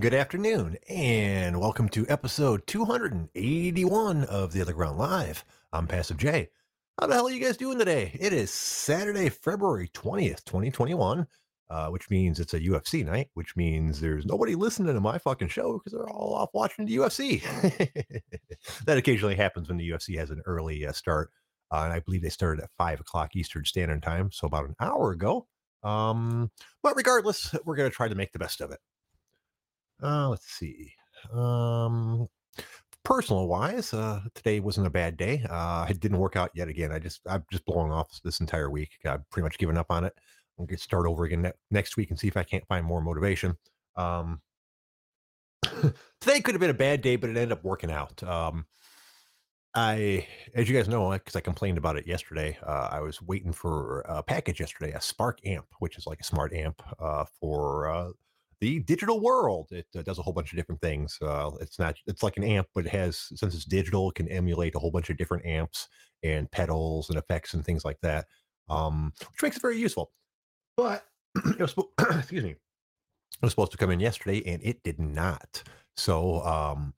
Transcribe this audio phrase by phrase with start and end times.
[0.00, 5.44] Good afternoon, and welcome to episode 281 of The Other Ground Live.
[5.74, 6.48] I'm Passive J.
[6.98, 8.16] How the hell are you guys doing today?
[8.18, 11.26] It is Saturday, February 20th, 2021,
[11.68, 15.48] uh, which means it's a UFC night, which means there's nobody listening to my fucking
[15.48, 17.42] show because they're all off watching the UFC.
[18.86, 21.30] that occasionally happens when the UFC has an early uh, start.
[21.70, 24.76] Uh, and I believe they started at 5 o'clock Eastern Standard Time, so about an
[24.80, 25.46] hour ago.
[25.82, 26.50] Um,
[26.82, 28.78] but regardless, we're going to try to make the best of it.
[30.02, 30.92] Uh, let's see.
[31.32, 32.28] Um,
[33.04, 35.44] personal wise, uh, today wasn't a bad day.
[35.48, 36.92] Uh, it didn't work out yet again.
[36.92, 38.90] I just, I'm just blowing off this entire week.
[39.04, 40.14] I've pretty much given up on it.
[40.58, 43.00] I'll get start over again ne- next week and see if I can't find more
[43.00, 43.56] motivation.
[43.96, 44.40] Um,
[46.20, 48.22] today could have been a bad day, but it ended up working out.
[48.22, 48.66] Um,
[49.74, 53.52] I, as you guys know, because I complained about it yesterday, uh, I was waiting
[53.52, 57.88] for a package yesterday, a Spark amp, which is like a smart amp uh, for
[57.88, 58.10] uh,
[58.60, 59.68] the digital world.
[59.70, 61.18] It uh, does a whole bunch of different things.
[61.20, 64.28] Uh, it's not, it's like an amp, but it has, since it's digital, it can
[64.28, 65.88] emulate a whole bunch of different amps
[66.22, 68.26] and pedals and effects and things like that,
[68.68, 70.12] um, which makes it very useful.
[70.76, 71.04] But
[71.36, 71.74] it was,
[72.18, 72.58] excuse me, it
[73.42, 75.62] was supposed to come in yesterday and it did not.
[75.96, 76.94] So, um,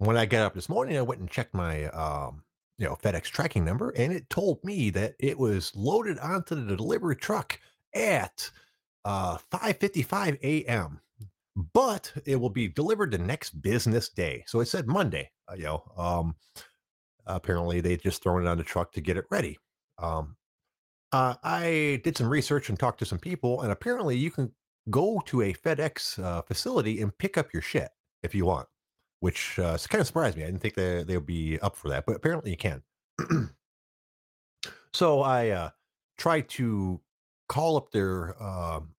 [0.00, 2.42] when I got up this morning, I went and checked my um,
[2.78, 6.74] you know FedEx tracking number, and it told me that it was loaded onto the
[6.74, 7.60] delivery truck
[7.94, 8.50] at
[9.04, 11.00] uh, 5:55 a.m.
[11.74, 14.44] But it will be delivered the next business day.
[14.46, 15.30] So it said Monday.
[15.50, 16.36] Uh, you know, um,
[17.26, 19.58] apparently they just thrown it on the truck to get it ready.
[19.98, 20.36] Um,
[21.12, 24.52] uh, I did some research and talked to some people, and apparently you can
[24.88, 27.90] go to a FedEx uh, facility and pick up your shit
[28.22, 28.68] if you want
[29.20, 30.42] which uh, kind of surprised me.
[30.42, 32.82] I didn't think they they would be up for that, but apparently you can.
[34.92, 35.70] so I uh,
[36.18, 37.00] tried to
[37.50, 38.94] call up their um,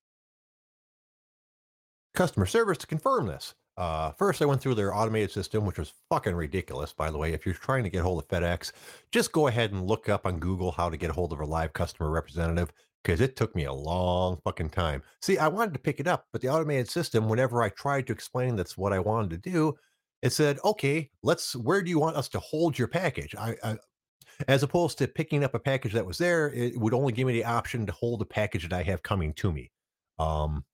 [2.13, 3.56] customer service to confirm this.
[3.78, 6.91] Uh, first, I went through their automated system, which was fucking ridiculous.
[6.91, 8.73] By the way, if you're trying to get hold of FedEx,
[9.13, 11.72] just go ahead and look up on Google how to get hold of a live
[11.72, 12.73] customer representative
[13.03, 15.01] because it took me a long fucking time.
[15.22, 18.13] See, I wanted to pick it up, but the automated system, whenever I tried to
[18.13, 19.73] explain that's what I wanted to do,
[20.22, 21.56] it said, "Okay, let's.
[21.56, 23.78] Where do you want us to hold your package?" I, I
[24.47, 27.34] as opposed to picking up a package that was there, it would only give me
[27.34, 29.72] the option to hold a package that I have coming to me.
[30.19, 30.66] Um,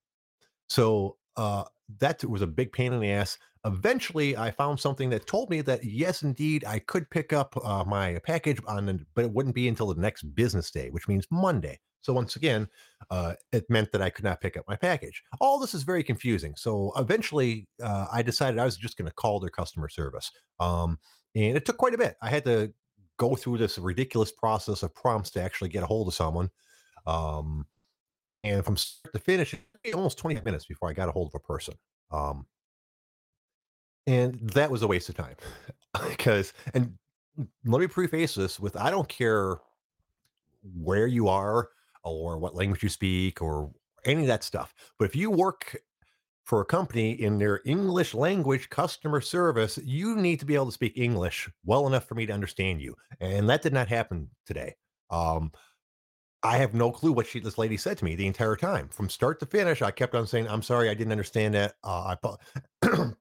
[0.70, 1.64] so uh,
[2.00, 3.38] that was a big pain in the ass.
[3.66, 7.84] Eventually, I found something that told me that yes, indeed, I could pick up uh,
[7.86, 11.28] my package on, the, but it wouldn't be until the next business day, which means
[11.32, 11.80] Monday.
[12.02, 12.68] So once again,
[13.10, 15.22] uh, it meant that I could not pick up my package.
[15.42, 16.54] All this is very confusing.
[16.56, 21.00] So eventually, uh, I decided I was just going to call their customer service, um,
[21.36, 22.16] and it took quite a bit.
[22.22, 22.72] I had to
[23.18, 26.50] go through this ridiculous process of prompts to actually get a hold of someone.
[27.06, 27.66] Um,
[28.44, 29.56] and from start to finish,
[29.94, 31.74] almost 20 minutes before I got a hold of a person.
[32.12, 32.46] Um,
[34.06, 35.36] and that was a waste of time
[36.10, 36.98] because, and
[37.66, 39.58] let me preface this with I don't care
[40.76, 41.70] where you are
[42.04, 43.72] or what language you speak or
[44.06, 44.74] any of that stuff.
[44.98, 45.76] But if you work
[46.48, 50.72] for a company in their English language customer service, you need to be able to
[50.72, 52.96] speak English well enough for me to understand you.
[53.20, 54.76] And that did not happen today.
[55.10, 55.52] Um,
[56.44, 59.10] I have no clue what she, this lady said to me the entire time from
[59.10, 59.82] start to finish.
[59.82, 62.36] I kept on saying, "I'm sorry, I didn't understand that." Uh, I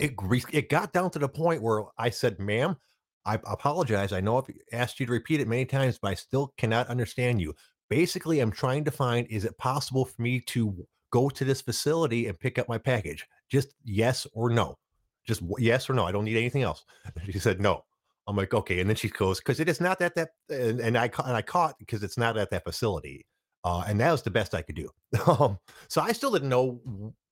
[0.00, 0.14] it
[0.50, 2.76] it got down to the point where I said, "Ma'am,
[3.24, 4.12] I apologize.
[4.12, 7.40] I know I've asked you to repeat it many times, but I still cannot understand
[7.40, 7.54] you.
[7.88, 12.26] Basically, I'm trying to find is it possible for me to go to this facility
[12.26, 13.26] and pick up my package?
[13.48, 14.78] Just yes or no.
[15.26, 16.06] Just yes or no.
[16.06, 16.84] I don't need anything else.
[17.30, 17.84] She said no.
[18.26, 18.80] I'm like, okay.
[18.80, 21.42] And then she goes, because it is not at that, and, and I and I
[21.42, 23.26] caught because it's not at that facility.
[23.64, 24.88] Uh, and that was the best I could do.
[25.26, 25.58] um,
[25.88, 26.80] so I still didn't know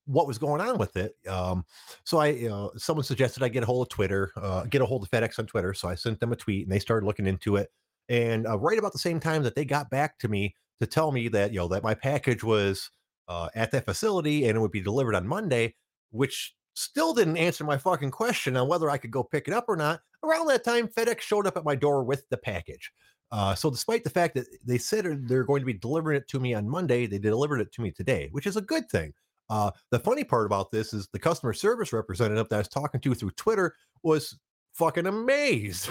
[0.09, 1.15] what was going on with it.
[1.29, 1.65] Um,
[2.05, 5.03] so I, know, someone suggested I get a hold of Twitter, uh, get a hold
[5.03, 5.75] of FedEx on Twitter.
[5.75, 7.71] So I sent them a tweet, and they started looking into it.
[8.09, 11.13] And uh, right about the same time that they got back to me to tell
[11.13, 12.91] me that you know that my package was
[13.29, 15.75] uh, at that facility and it would be delivered on Monday,
[16.11, 19.67] which still didn't answer my fucking question on whether I could go pick it up
[19.69, 20.01] or not.
[20.23, 22.91] Around that time, FedEx showed up at my door with the package.
[23.31, 26.41] Uh, so, despite the fact that they said they're going to be delivering it to
[26.41, 29.13] me on Monday, they delivered it to me today, which is a good thing.
[29.51, 33.01] Uh, the funny part about this is the customer service representative that I was talking
[33.01, 34.39] to through Twitter was
[34.79, 35.91] fucking amazed.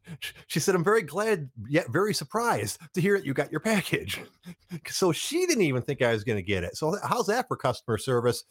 [0.46, 4.20] she said, I'm very glad, yet very surprised to hear that you got your package.
[4.88, 6.76] so she didn't even think I was going to get it.
[6.76, 8.42] So, how's that for customer service?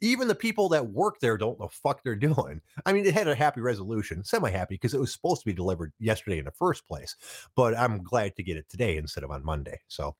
[0.00, 2.60] Even the people that work there don't know fuck they're doing.
[2.86, 5.54] I mean, it had a happy resolution, semi happy, because it was supposed to be
[5.54, 7.16] delivered yesterday in the first place.
[7.56, 9.80] But I'm glad to get it today instead of on Monday.
[9.88, 10.14] So,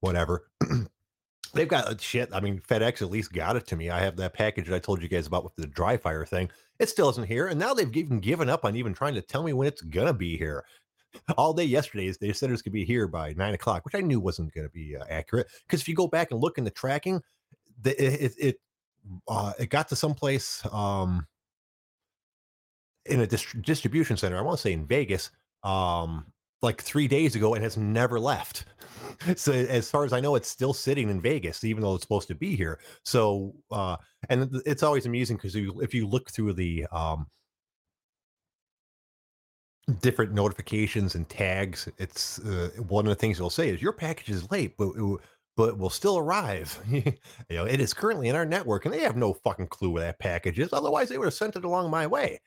[0.00, 0.46] whatever.
[1.54, 2.28] They've got uh, shit.
[2.32, 3.90] I mean, FedEx at least got it to me.
[3.90, 6.50] I have that package that I told you guys about with the dry fire thing.
[6.78, 9.42] It still isn't here, and now they've even given up on even trying to tell
[9.42, 10.64] me when it's gonna be here.
[11.38, 14.00] All day yesterday, they said it was gonna be here by nine o'clock, which I
[14.00, 15.46] knew wasn't gonna be uh, accurate.
[15.66, 17.22] Because if you go back and look in the tracking,
[17.80, 18.60] the, it it it,
[19.28, 21.26] uh, it got to someplace um,
[23.06, 24.36] in a dist- distribution center.
[24.36, 25.30] I want to say in Vegas,
[25.62, 26.26] um,
[26.62, 28.64] like three days ago, and has never left.
[29.36, 32.28] so as far as I know, it's still sitting in Vegas, even though it's supposed
[32.28, 32.80] to be here.
[33.04, 33.96] So, uh,
[34.28, 37.26] and it's always amusing because if you look through the um,
[40.00, 44.30] different notifications and tags, it's uh, one of the things they'll say is your package
[44.30, 44.92] is late, but
[45.56, 46.78] but will still arrive.
[46.90, 47.02] you
[47.50, 50.18] know, it is currently in our network, and they have no fucking clue where that
[50.18, 50.72] package is.
[50.72, 52.38] Otherwise, they would have sent it along my way.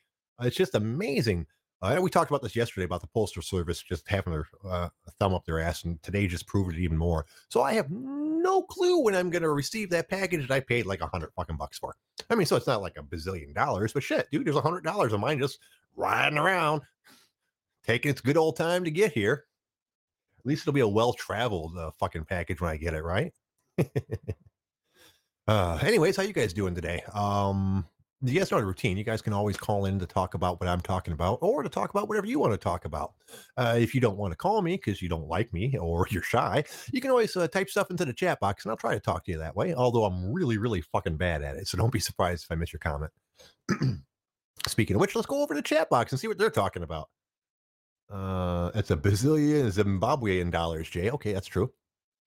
[0.41, 1.47] It's just amazing
[1.81, 4.89] uh, we talked about this yesterday about the postal service just having their uh,
[5.19, 7.25] thumb up their ass, and today just proved it even more.
[7.47, 10.85] So I have no clue when I'm going to receive that package that I paid
[10.85, 11.95] like a hundred fucking bucks for.
[12.29, 14.83] I mean, so it's not like a bazillion dollars, but shit, dude, there's a hundred
[14.83, 15.59] dollars of mine just
[15.95, 16.81] riding around,
[17.85, 19.45] taking its good old time to get here.
[20.39, 23.33] At least it'll be a well traveled uh, fucking package when I get it, right?
[25.47, 27.03] uh, anyways, how you guys doing today?
[27.13, 27.85] Um,
[28.21, 28.98] you guys know the routine.
[28.98, 31.69] You guys can always call in to talk about what I'm talking about or to
[31.69, 33.13] talk about whatever you want to talk about.
[33.56, 36.21] Uh, if you don't want to call me because you don't like me or you're
[36.21, 39.00] shy, you can always uh, type stuff into the chat box and I'll try to
[39.00, 39.74] talk to you that way.
[39.74, 41.68] Although I'm really, really fucking bad at it.
[41.68, 43.12] So don't be surprised if I miss your comment.
[44.68, 46.83] Speaking of which, let's go over to the chat box and see what they're talking
[46.83, 47.07] about.
[48.12, 51.10] Uh, it's a bazillion Zimbabwean dollars, Jay.
[51.10, 51.71] Okay, that's true.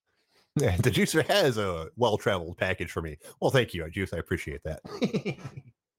[0.55, 3.17] the juicer has a well traveled package for me.
[3.41, 4.13] Well, thank you, Juice.
[4.13, 4.81] I appreciate that.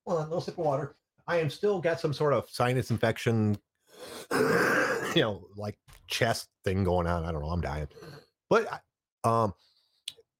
[0.06, 0.96] Hold on, a little sip of water.
[1.26, 3.56] I am still got some sort of sinus infection,
[4.30, 5.78] you know, like
[6.08, 7.24] chest thing going on.
[7.24, 7.48] I don't know.
[7.48, 7.88] I'm dying.
[8.50, 8.82] But
[9.24, 9.54] um,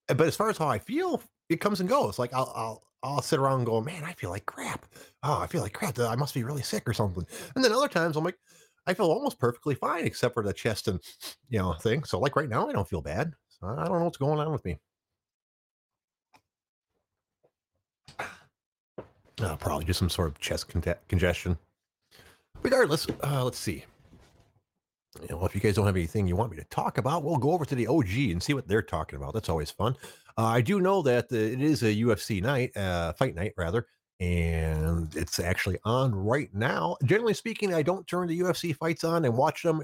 [0.08, 2.19] but as far as how I feel, it comes and goes.
[2.19, 4.87] Like I'll I'll I'll sit around and go, man, I feel like crap.
[5.22, 5.99] Oh, I feel like crap.
[5.99, 7.26] I must be really sick or something.
[7.55, 8.38] And then other times I'm like,
[8.87, 11.00] I feel almost perfectly fine except for the chest and
[11.49, 12.05] you know thing.
[12.05, 13.32] So like right now, I don't feel bad.
[13.49, 14.78] So I don't know what's going on with me.
[19.44, 21.58] Uh, probably just some sort of chest con- congestion.
[22.62, 23.85] Regardless, uh, let's see.
[25.20, 27.37] You know, if you guys don't have anything you want me to talk about, we'll
[27.37, 29.35] go over to the OG and see what they're talking about.
[29.35, 29.96] That's always fun.
[30.38, 33.87] Uh, I do know that uh, it is a UFC night, uh, fight night rather,
[34.19, 36.96] and it's actually on right now.
[37.05, 39.82] Generally speaking, I don't turn the UFC fights on and watch them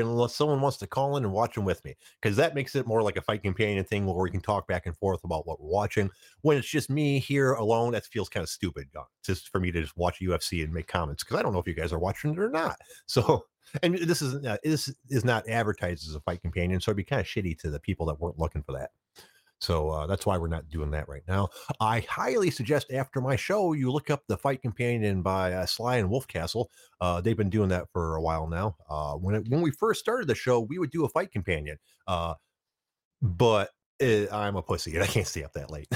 [0.00, 2.86] unless someone wants to call in and watch them with me because that makes it
[2.86, 5.60] more like a fight companion thing where we can talk back and forth about what
[5.60, 6.10] we're watching
[6.42, 8.88] when it's just me here alone that feels kind of stupid
[9.24, 11.66] just for me to just watch ufc and make comments because i don't know if
[11.66, 12.76] you guys are watching it or not.
[13.06, 13.44] So
[13.82, 17.04] and this is uh, this is not advertised as a fight companion so it'd be
[17.04, 18.90] kind of shitty to the people that weren't looking for that
[19.62, 21.48] so uh, that's why we're not doing that right now.
[21.78, 25.98] I highly suggest after my show, you look up the Fight Companion by uh, Sly
[25.98, 26.66] and Wolfcastle.
[27.00, 28.76] Uh, they've been doing that for a while now.
[28.90, 31.78] Uh, when it, when we first started the show, we would do a Fight Companion,
[32.08, 32.34] uh,
[33.22, 35.86] but it, I'm a pussy and I can't stay up that late.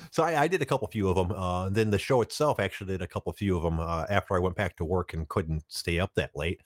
[0.12, 1.36] so I, I, did a couple few of them.
[1.36, 4.54] Uh, then the show itself actually did a couple few of them after I went
[4.54, 6.60] back to work and couldn't stay up that late.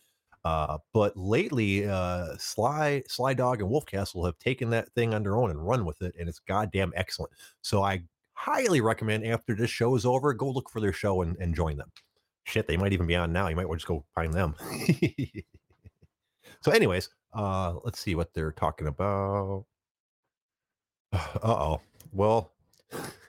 [0.44, 5.36] Uh, but lately, uh, Sly, Sly Dog, and Wolfcastle have taken that thing on their
[5.36, 7.32] own and run with it, and it's goddamn excellent.
[7.62, 8.02] So I
[8.34, 11.76] highly recommend after this show is over, go look for their show and, and join
[11.76, 11.92] them.
[12.44, 13.46] Shit, they might even be on now.
[13.46, 14.56] You might want to just go find them.
[16.60, 19.64] so, anyways, uh, let's see what they're talking about.
[21.12, 21.80] Uh oh.
[22.12, 22.52] Well,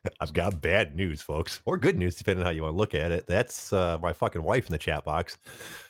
[0.19, 2.95] I've got bad news, folks, or good news, depending on how you want to look
[2.95, 3.25] at it.
[3.27, 5.37] That's uh, my fucking wife in the chat box.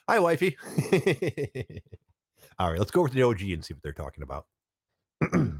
[0.07, 0.57] Hi, wifey.
[2.59, 4.45] All right, let's go over to the OG and see what they're talking about.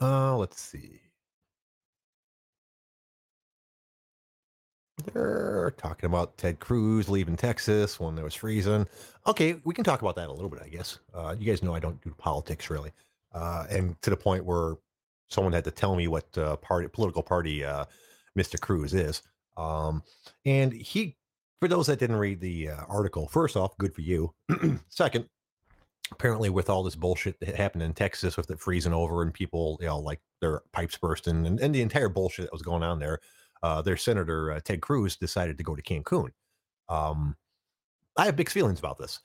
[0.00, 1.00] uh, let's see.
[5.12, 8.88] They're talking about Ted Cruz leaving Texas when there was freezing.
[9.26, 11.00] Okay, we can talk about that a little bit, I guess.
[11.12, 12.92] Uh, you guys know I don't do politics really,
[13.34, 14.76] uh, and to the point where
[15.28, 17.84] someone had to tell me what uh, party, political party uh,
[18.38, 18.60] Mr.
[18.60, 19.22] Cruz is.
[19.56, 20.02] Um,
[20.44, 21.16] and he
[21.60, 24.32] for those that didn't read the uh, article, first off, good for you.
[24.90, 25.26] Second,
[26.12, 29.78] apparently with all this bullshit that happened in Texas with it freezing over and people,
[29.80, 32.98] you know, like their pipes bursting and, and the entire bullshit that was going on
[32.98, 33.20] there,
[33.62, 36.28] uh, their senator uh, Ted Cruz decided to go to Cancun.
[36.88, 37.36] Um,
[38.16, 39.20] I have mixed feelings about this.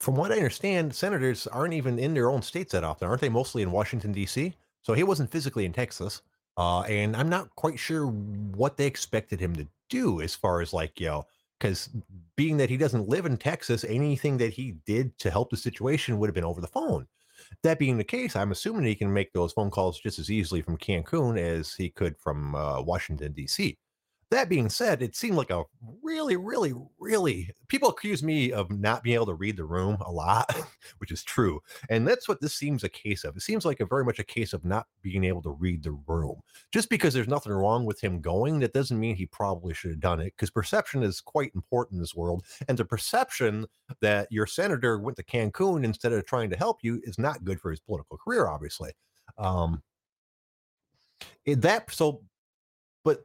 [0.00, 3.28] From what I understand, senators aren't even in their own states that often, aren't they?
[3.28, 4.54] Mostly in Washington D.C.
[4.82, 6.22] So he wasn't physically in Texas,
[6.56, 10.72] uh, and I'm not quite sure what they expected him to do as far as
[10.72, 11.26] like, you know,
[11.58, 11.88] because
[12.36, 16.18] being that he doesn't live in Texas, anything that he did to help the situation
[16.18, 17.06] would have been over the phone.
[17.62, 20.62] That being the case, I'm assuming he can make those phone calls just as easily
[20.62, 23.76] from Cancun as he could from uh, Washington, D.C.
[24.30, 25.62] That being said, it seemed like a
[26.02, 30.10] really, really, really people accuse me of not being able to read the room a
[30.10, 30.52] lot,
[30.98, 31.60] which is true.
[31.90, 33.36] And that's what this seems a case of.
[33.36, 35.92] It seems like a very much a case of not being able to read the
[36.08, 36.40] room.
[36.72, 40.00] Just because there's nothing wrong with him going, that doesn't mean he probably should have
[40.00, 42.44] done it because perception is quite important in this world.
[42.68, 43.66] And the perception
[44.00, 47.60] that your senator went to Cancun instead of trying to help you is not good
[47.60, 48.90] for his political career, obviously.
[49.38, 49.82] Um,
[51.46, 52.22] that so
[53.04, 53.24] but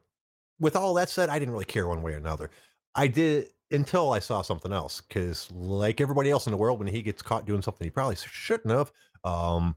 [0.61, 2.51] with all that said, I didn't really care one way or another.
[2.95, 5.01] I did until I saw something else.
[5.01, 8.15] Because like everybody else in the world, when he gets caught doing something he probably
[8.15, 8.91] shouldn't have,
[9.23, 9.75] um,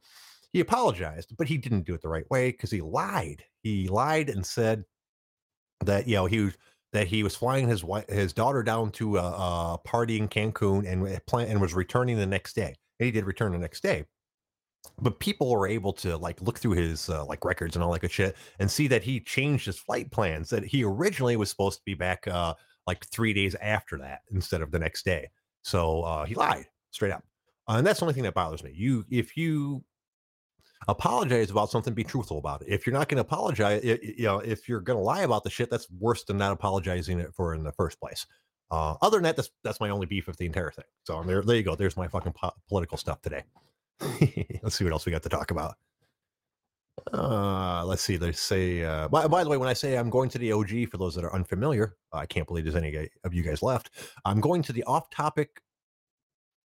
[0.53, 3.43] he apologized, but he didn't do it the right way because he lied.
[3.62, 4.85] He lied and said
[5.85, 6.57] that you know he was
[6.93, 9.23] that he was flying his wife, his daughter down to a,
[9.75, 12.76] a party in Cancun and plan and was returning the next day.
[13.00, 14.05] And he did return the next day
[15.00, 18.00] but people were able to like look through his uh, like records and all that
[18.00, 21.79] good shit and see that he changed his flight plans that he originally was supposed
[21.79, 22.55] to be back uh
[22.87, 25.29] like three days after that instead of the next day.
[25.62, 27.25] So uh he lied straight up.
[27.69, 28.73] Uh, and that's the only thing that bothers me.
[28.75, 29.83] You if you
[30.88, 32.69] apologize about something be truthful about it.
[32.69, 35.23] If you're not going to apologize i- i- you know if you're going to lie
[35.23, 38.26] about the shit that's worse than not apologizing it for in the first place.
[38.71, 40.85] Uh other than that that's that's my only beef with the entire thing.
[41.05, 41.75] So there there you go.
[41.75, 43.45] There's my fucking po- political stuff today
[44.62, 45.76] Let's see what else we got to talk about.
[47.12, 48.18] Uh, let's see.
[48.18, 48.82] Let's say.
[48.82, 51.14] Uh, by, by the way, when I say I'm going to the OG, for those
[51.16, 53.90] that are unfamiliar, I can't believe there's any of you guys left.
[54.24, 55.60] I'm going to the off-topic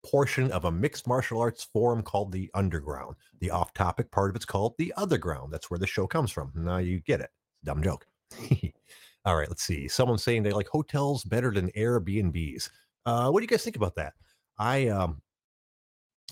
[0.04, 3.16] portion of a mixed martial arts forum called the Underground.
[3.40, 5.52] The off-topic part of it's called the Other Ground.
[5.52, 6.52] That's where the show comes from.
[6.54, 7.30] Now you get it.
[7.64, 8.06] Dumb joke.
[9.24, 9.48] All right.
[9.48, 9.88] Let's see.
[9.88, 12.70] Someone's saying they like hotels better than Airbnbs.
[13.06, 14.14] Uh, what do you guys think about that?
[14.58, 15.22] I um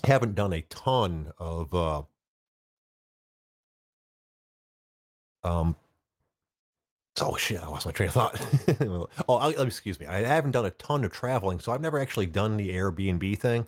[0.03, 2.01] haven't done a ton of uh
[5.43, 5.75] um
[7.21, 8.39] oh shit i lost my train of thought.
[9.27, 12.27] Oh I, excuse me i haven't done a ton of traveling so i've never actually
[12.27, 13.67] done the airbnb thing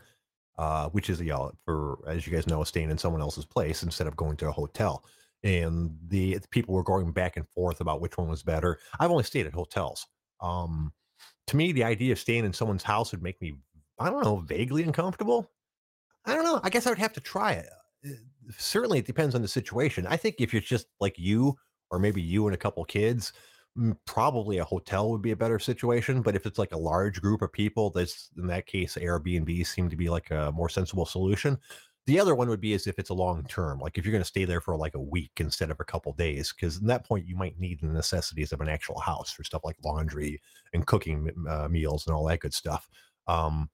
[0.58, 4.08] uh which is know for as you guys know staying in someone else's place instead
[4.08, 5.04] of going to a hotel.
[5.44, 8.78] And the people were going back and forth about which one was better.
[9.00, 10.06] I've only stayed at hotels.
[10.40, 10.94] Um
[11.48, 13.54] to me the idea of staying in someone's house would make me
[14.00, 15.52] i don't know vaguely uncomfortable
[16.26, 16.60] I don't know.
[16.64, 17.70] I guess I would have to try it.
[18.06, 18.10] Uh,
[18.58, 20.06] Certainly, it depends on the situation.
[20.08, 21.56] I think if it's just like you,
[21.90, 23.34] or maybe you and a couple kids,
[23.78, 26.22] mm, probably a hotel would be a better situation.
[26.22, 29.90] But if it's like a large group of people, that's in that case, Airbnb seem
[29.90, 31.58] to be like a more sensible solution.
[32.08, 34.24] The other one would be as if it's a long term, like if you're going
[34.24, 37.06] to stay there for like a week instead of a couple days, because at that
[37.06, 40.42] point you might need the necessities of an actual house for stuff like laundry
[40.74, 42.90] and cooking uh, meals and all that good stuff.
[43.28, 43.70] Um,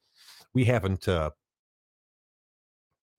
[0.53, 1.31] we haven't uh,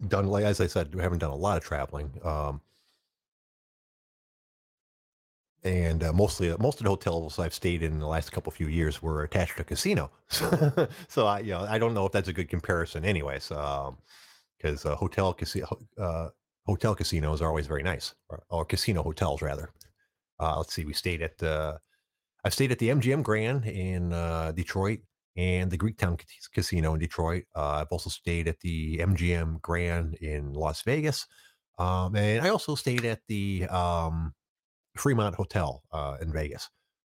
[0.06, 2.12] done like as I said, we haven't done a lot of traveling.
[2.24, 2.60] Um,
[5.64, 9.02] and uh, mostly most of the hotels I've stayed in the last couple few years
[9.02, 10.10] were attached to a casino.
[10.28, 13.50] so I, you know, I don't know if that's a good comparison, anyways.
[13.50, 13.98] Um,
[14.58, 15.66] because uh, hotel casino
[15.98, 16.28] uh,
[16.66, 19.70] hotel casinos are always very nice, or, or casino hotels rather.
[20.40, 21.78] Uh, let's see, we stayed at uh,
[22.44, 25.00] I've stayed at the MGM Grand in uh, Detroit
[25.38, 27.44] and the Greektown Cas- Casino in Detroit.
[27.56, 31.26] Uh, I've also stayed at the MGM Grand in Las Vegas,
[31.78, 34.34] um, and I also stayed at the um,
[34.96, 36.68] Fremont Hotel uh, in Vegas.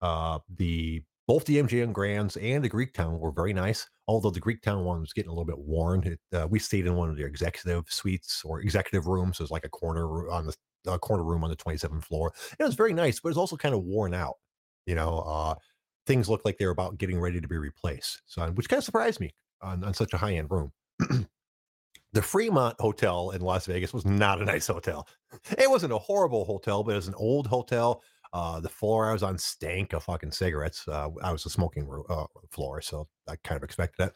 [0.02, 3.88] Uh, the both the MGM Grands and the Greektown were very nice.
[4.08, 6.04] Although the Greektown one was getting a little bit worn.
[6.04, 9.40] It, uh, we stayed in one of the executive suites or executive rooms.
[9.40, 12.34] It was like a corner on the corner room on the 27th floor.
[12.58, 14.36] It was very nice, but it was also kind of worn out.
[14.88, 15.56] You know, uh,
[16.10, 18.24] things looked like they were about getting ready to be replaced.
[18.26, 19.30] So, which kind of surprised me
[19.62, 20.72] on, on such a high end room.
[22.14, 25.08] the Fremont Hotel in Las Vegas was not a nice hotel.
[25.56, 28.02] It wasn't a horrible hotel, but it was an old hotel.
[28.34, 30.88] Uh, the floor I was on stank of fucking cigarettes.
[30.88, 34.14] Uh, I was a smoking uh, floor, so I kind of expected that.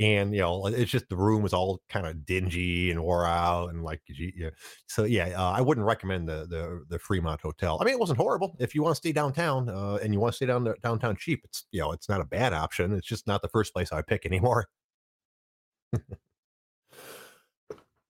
[0.00, 3.70] And you know, it's just the room was all kind of dingy and wore out,
[3.70, 4.50] and like, you
[4.88, 7.78] so yeah, uh, I wouldn't recommend the, the the Fremont Hotel.
[7.80, 8.56] I mean, it wasn't horrible.
[8.58, 11.14] If you want to stay downtown uh, and you want to stay down there, downtown
[11.16, 12.92] cheap, it's you know, it's not a bad option.
[12.92, 14.66] It's just not the first place I pick anymore.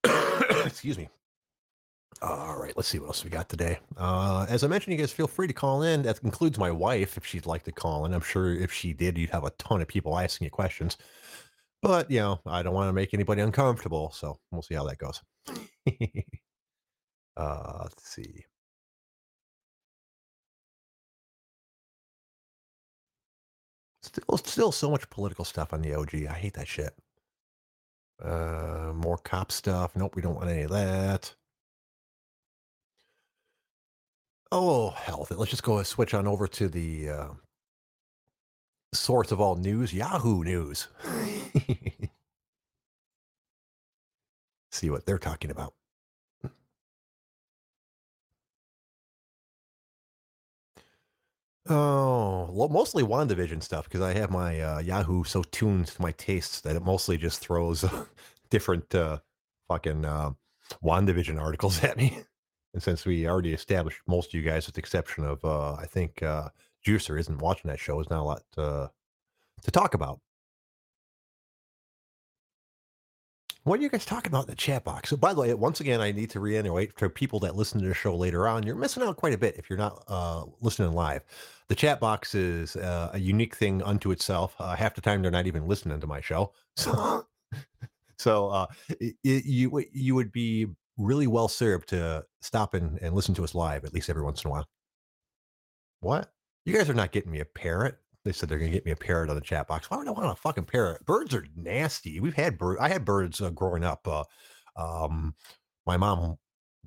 [0.65, 1.09] Excuse me.
[2.23, 3.79] All right, let's see what else we got today.
[3.99, 6.03] Uh, as I mentioned, you guys feel free to call in.
[6.03, 8.15] That includes my wife if she'd like to call in.
[8.15, 10.97] I'm sure if she did, you'd have a ton of people asking you questions.
[11.85, 14.97] But you know, I don't want to make anybody uncomfortable, so we'll see how that
[14.97, 15.21] goes.
[17.37, 18.43] uh, let's see.
[24.03, 26.15] Still, still so much political stuff on the OG.
[26.27, 26.95] I hate that shit.
[28.23, 29.95] Uh, more cop stuff.
[29.95, 31.35] Nope, we don't want any of that.
[34.51, 35.27] Oh, hell.
[35.31, 37.29] Let's just go switch on over to the uh,
[38.95, 40.89] source of all news, Yahoo News.
[44.73, 45.75] See what they're talking about.
[51.67, 56.13] Oh, well, mostly WandaVision stuff because I have my uh, Yahoo so tuned to my
[56.13, 57.85] tastes that it mostly just throws
[58.51, 59.19] different uh,
[59.69, 60.33] fucking uh,
[60.83, 62.19] WandaVision articles at me.
[62.75, 65.87] And since we already established most of you guys, with the exception of uh, I
[65.87, 66.51] think uh,
[66.87, 68.89] Juicer isn't watching that show, there's not a lot uh,
[69.63, 70.21] to talk about.
[73.65, 75.09] What are you guys talking about in the chat box?
[75.09, 77.89] So, by the way, once again, I need to reiterate for people that listen to
[77.89, 80.93] the show later on, you're missing out quite a bit if you're not uh, listening
[80.93, 81.23] live.
[81.69, 84.55] The chat box is uh, a unique thing unto itself.
[84.59, 86.53] Uh, half the time, they're not even listening to my show.
[86.77, 87.27] So,
[88.19, 88.67] so uh,
[89.01, 93.45] it, it, you you would be really well served to stop and, and listen to
[93.45, 94.67] us live at least every once in a while.
[96.01, 96.34] What?
[96.65, 97.99] You guys are not getting me a parrot.
[98.25, 99.91] They said they're going to get me a parrot on the chat box.
[99.91, 101.05] Why would I want a fucking parrot?
[101.05, 102.21] Birds are nasty.
[102.21, 102.81] We've had birds.
[102.81, 104.09] I had birds uh, growing up.
[104.09, 104.25] Uh,
[104.77, 105.35] um,
[105.87, 106.39] my mom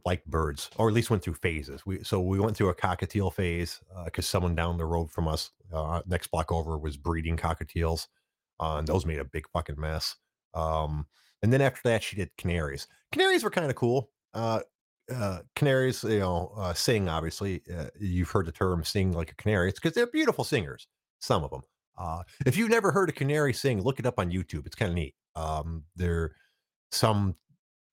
[0.04, 1.86] liked birds, or at least went through phases.
[1.86, 5.28] We so we went through a cockatiel phase because uh, someone down the road from
[5.28, 8.08] us, uh, next block over, was breeding cockatiels,
[8.60, 10.16] uh, and those made a big fucking mess.
[10.56, 11.06] Um,
[11.44, 12.88] and then after that, she did canaries.
[13.12, 14.10] Canaries were kind of cool.
[15.14, 17.08] Uh, canaries, you know, uh, sing.
[17.08, 20.88] Obviously, uh, you've heard the term "sing like a canary." It's because they're beautiful singers.
[21.20, 21.62] Some of them.
[21.98, 24.66] Uh, if you've never heard a canary sing, look it up on YouTube.
[24.66, 25.16] It's kind of neat.
[25.36, 26.36] Um, there,
[26.92, 27.36] some,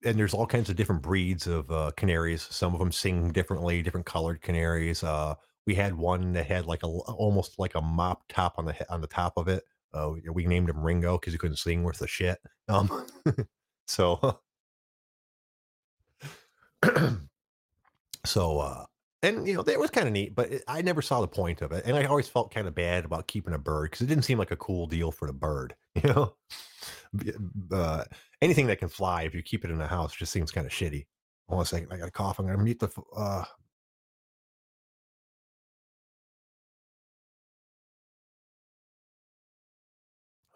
[0.04, 2.46] and there's all kinds of different breeds of uh, canaries.
[2.50, 5.02] Some of them sing differently, different colored canaries.
[5.02, 5.34] Uh,
[5.66, 9.00] we had one that had like a almost like a mop top on the on
[9.00, 9.64] the top of it.
[9.94, 12.38] Uh, we named him Ringo because he couldn't sing worth a shit.
[12.68, 13.06] Um,
[13.86, 14.40] so,
[18.26, 18.84] so uh,
[19.24, 21.62] and you know that was kind of neat but it, i never saw the point
[21.62, 24.06] of it and i always felt kind of bad about keeping a bird because it
[24.06, 26.34] didn't seem like a cool deal for the bird you know?
[27.72, 28.04] Uh,
[28.42, 30.72] anything that can fly if you keep it in a house just seems kind of
[30.72, 31.06] shitty.
[31.48, 33.44] Hold on a second i got a cough i'm gonna mute the uh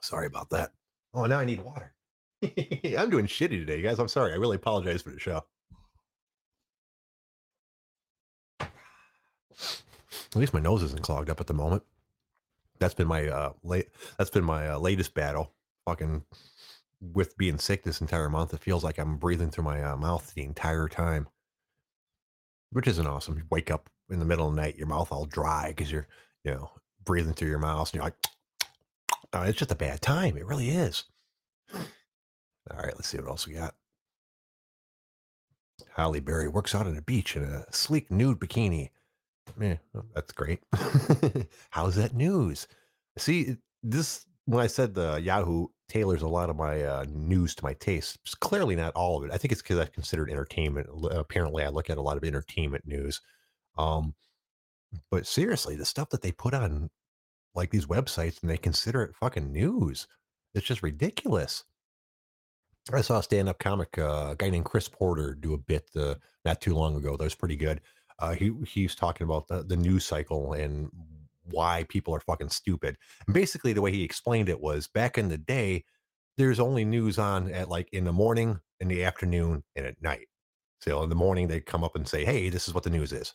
[0.00, 0.70] sorry about that.
[1.14, 1.94] Oh now i need water.
[2.42, 5.42] I'm doing shitty today guys i'm sorry i really apologize for the show
[9.59, 11.83] At least my nose isn't clogged up at the moment.
[12.79, 13.88] That's been my uh late.
[14.16, 15.53] That's been my uh, latest battle.
[15.87, 16.25] Fucking
[17.01, 20.33] with being sick this entire month, it feels like I'm breathing through my uh, mouth
[20.35, 21.29] the entire time,
[22.71, 23.37] which isn't awesome.
[23.38, 26.09] You wake up in the middle of the night, your mouth all dry because you're,
[26.44, 26.71] you know,
[27.05, 28.16] breathing through your mouth, and you're like,
[29.33, 30.37] oh, it's just a bad time.
[30.37, 31.05] It really is.
[31.75, 33.75] All right, let's see what else we got.
[35.97, 38.90] Halle Berry works out on a beach in a sleek nude bikini.
[39.61, 39.76] Yeah,
[40.14, 40.61] that's great.
[41.70, 42.66] How's that news?
[43.16, 47.64] See, this when I said the Yahoo tailors a lot of my uh, news to
[47.64, 48.18] my taste.
[48.24, 49.32] It's clearly not all of it.
[49.32, 50.88] I think it's because I considered entertainment.
[51.11, 53.20] Apparently, I look at a lot of entertainment news.
[53.76, 54.14] Um,
[55.11, 56.90] but seriously, the stuff that they put on
[57.54, 60.06] like these websites and they consider it fucking news.
[60.54, 61.64] It's just ridiculous.
[62.92, 66.14] I saw a stand-up comic, uh, a guy named Chris Porter, do a bit uh,
[66.44, 67.16] not too long ago.
[67.16, 67.82] That was pretty good.
[68.18, 70.90] Uh, he he's talking about the, the news cycle and
[71.44, 72.96] why people are fucking stupid.
[73.26, 75.85] And basically, the way he explained it was back in the day,
[76.37, 80.28] there's only news on at like in the morning, in the afternoon, and at night.
[80.81, 83.12] So in the morning, they come up and say, "Hey, this is what the news
[83.12, 83.35] is,"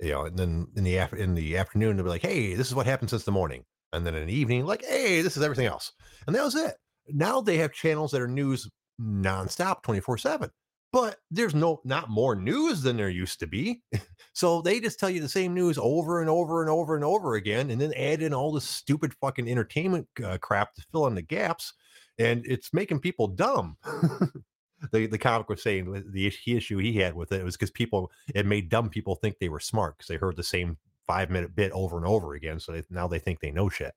[0.00, 2.68] you know, and then in the after in the afternoon, they'll be like, "Hey, this
[2.68, 5.42] is what happened since the morning," and then in the evening, like, "Hey, this is
[5.42, 5.92] everything else,"
[6.26, 6.76] and that was it.
[7.08, 8.68] Now they have channels that are news
[9.00, 10.50] nonstop, twenty four seven
[10.92, 13.82] but there's no not more news than there used to be.
[14.32, 17.34] so they just tell you the same news over and over and over and over
[17.34, 21.14] again, and then add in all this stupid fucking entertainment uh, crap to fill in
[21.14, 21.74] the gaps,
[22.18, 23.76] and it's making people dumb.
[24.92, 28.46] the the comic was saying the issue he had with it was because people it
[28.46, 31.72] made dumb people think they were smart because they heard the same five minute bit
[31.72, 33.94] over and over again, so they, now they think they know shit.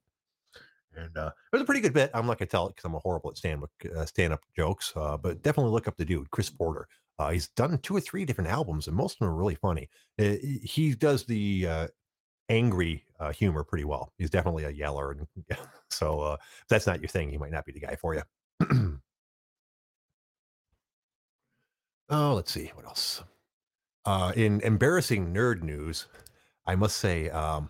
[0.95, 2.11] And uh, it was a pretty good bit.
[2.13, 3.63] I'm not gonna tell it because I'm a horrible at stand
[3.95, 6.87] uh, stand up jokes, uh, but definitely look up the dude, Chris Porter.
[7.19, 9.89] Uh, he's done two or three different albums, and most of them are really funny.
[10.17, 11.87] Uh, he does the uh,
[12.47, 14.13] angry uh, humor pretty well.
[14.17, 15.27] He's definitely a yeller, and
[15.89, 18.21] so uh, if that's not your thing, he might not be the guy for you.
[22.09, 23.21] oh, let's see what else.
[24.35, 26.07] In embarrassing nerd news,
[26.65, 27.29] I must say.
[27.29, 27.69] Um,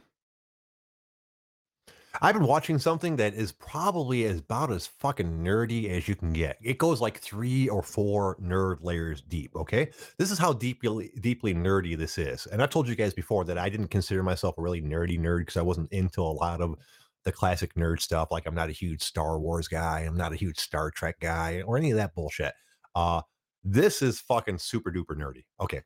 [2.22, 6.34] I've been watching something that is probably as about as fucking nerdy as you can
[6.34, 6.58] get.
[6.62, 9.56] It goes like three or four nerd layers deep.
[9.56, 12.46] Okay, this is how deeply deeply nerdy this is.
[12.48, 15.40] And I told you guys before that I didn't consider myself a really nerdy nerd
[15.40, 16.76] because I wasn't into a lot of
[17.24, 18.30] the classic nerd stuff.
[18.32, 20.02] Like I'm not a huge Star Wars guy.
[20.02, 22.54] I'm not a huge Star Trek guy or any of that bullshit.
[22.96, 23.22] Uh,
[23.64, 25.46] this is fucking super duper nerdy.
[25.62, 25.84] Okay,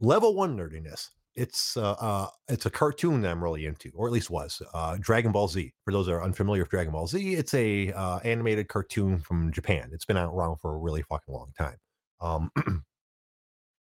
[0.00, 4.12] level one nerdiness it's uh, uh, it's a cartoon that I'm really into, or at
[4.12, 4.60] least was.
[4.74, 5.72] Uh, Dragon Ball Z.
[5.86, 9.50] For those that are unfamiliar with Dragon Ball Z, it's a uh, animated cartoon from
[9.50, 9.88] Japan.
[9.92, 11.76] It's been out around for a really fucking long time.
[12.20, 12.50] Um,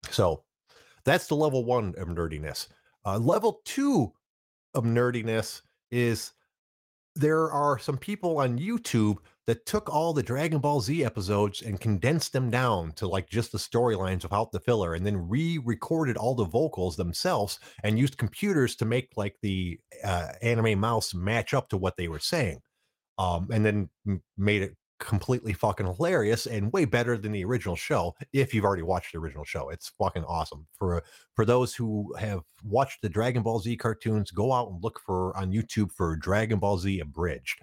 [0.10, 0.44] so
[1.06, 2.68] that's the level one of nerdiness.
[3.06, 4.12] Uh, level two
[4.74, 6.34] of nerdiness is
[7.16, 11.80] there are some people on YouTube that took all the Dragon Ball Z episodes and
[11.80, 16.36] condensed them down to like just the storylines without the filler, and then re-recorded all
[16.36, 21.70] the vocals themselves and used computers to make like the uh, anime mouse match up
[21.70, 22.60] to what they were saying,
[23.18, 23.90] um, and then
[24.38, 28.82] made it completely fucking hilarious and way better than the original show if you've already
[28.82, 29.70] watched the original show.
[29.70, 30.68] It's fucking awesome.
[30.74, 31.04] For
[31.36, 35.38] for those who have watched the dragon ball z cartoons go out and look for
[35.38, 37.62] on youtube for dragon ball z abridged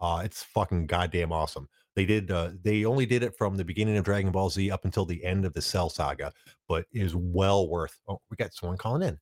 [0.00, 1.68] uh it's fucking goddamn awesome.
[1.94, 4.84] They did uh they only did it from the beginning of dragon ball z up
[4.84, 6.32] until the end of the cell saga
[6.68, 9.18] but is well worth oh we got someone calling in.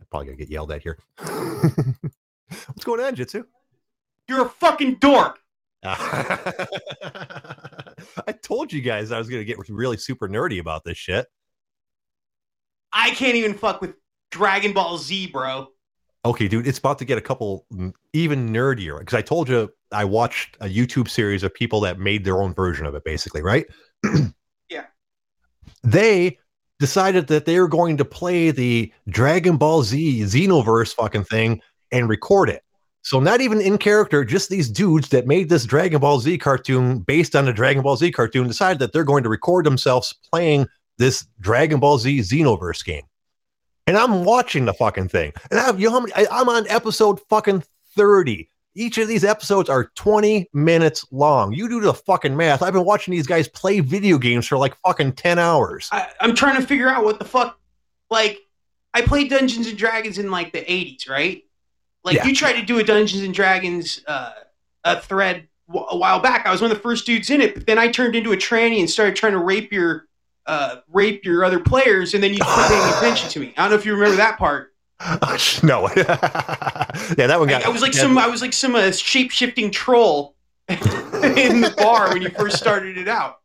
[0.00, 0.98] I'm probably gonna get yelled at here.
[1.18, 3.44] What's going on Jjitz?
[4.28, 5.38] You're a fucking dork!
[8.26, 11.26] I told you guys I was going to get really super nerdy about this shit.
[12.92, 13.94] I can't even fuck with
[14.30, 15.68] Dragon Ball Z, bro.
[16.26, 17.64] Okay, dude, it's about to get a couple
[18.12, 22.24] even nerdier because I told you I watched a YouTube series of people that made
[22.24, 23.64] their own version of it, basically, right?
[24.68, 24.86] yeah.
[25.84, 26.38] They
[26.80, 31.60] decided that they were going to play the Dragon Ball Z Xenoverse fucking thing
[31.92, 32.64] and record it.
[33.02, 36.98] So not even in character, just these dudes that made this Dragon Ball Z cartoon
[36.98, 40.66] based on a Dragon Ball Z cartoon decided that they're going to record themselves playing
[40.98, 43.04] this Dragon Ball Z Xenoverse game.
[43.86, 45.32] And I'm watching the fucking thing.
[45.50, 47.62] And I have you know how many I, I'm on episode fucking
[47.94, 48.48] 30.
[48.74, 51.52] Each of these episodes are 20 minutes long.
[51.54, 52.62] You do the fucking math.
[52.62, 55.88] I've been watching these guys play video games for like fucking 10 hours.
[55.92, 57.58] I, I'm trying to figure out what the fuck
[58.10, 58.38] like
[58.92, 61.42] I played Dungeons and Dragons in like the 80s, right?
[62.04, 62.26] Like yeah.
[62.26, 64.32] you tried to do a Dungeons and Dragons uh,
[64.84, 66.46] a thread a while back.
[66.46, 68.36] I was one of the first dudes in it, but then I turned into a
[68.36, 70.06] tranny and started trying to rape your
[70.46, 73.54] uh, rape your other players, and then you quit paying attention to me.
[73.56, 74.72] I don't know if you remember that part.
[75.62, 77.64] no, yeah, that one got.
[77.64, 78.16] I, I was like some.
[78.16, 80.34] I was like some uh, shape shifting troll
[80.68, 80.78] in
[81.60, 83.40] the bar when you first started it out.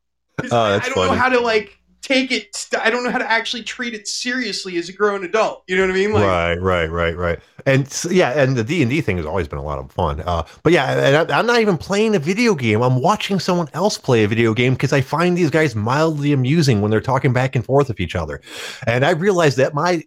[0.49, 1.11] Oh, I don't funny.
[1.11, 1.77] know how to like
[2.11, 2.67] take it.
[2.79, 5.63] I don't know how to actually treat it seriously as a grown adult.
[5.67, 6.13] You know what I mean?
[6.13, 7.39] Like, right, right, right, right.
[7.65, 9.91] And so, yeah, and the D and D thing has always been a lot of
[9.91, 10.21] fun.
[10.21, 12.81] Uh, but yeah, I, am not even playing a video game.
[12.81, 16.81] I'm watching someone else play a video game because I find these guys mildly amusing
[16.81, 18.41] when they're talking back and forth with each other.
[18.87, 20.03] And I realized that my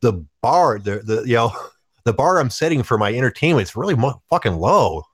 [0.00, 1.52] the bar, the the you know,
[2.04, 5.04] the bar I'm setting for my entertainment is really mo- fucking low.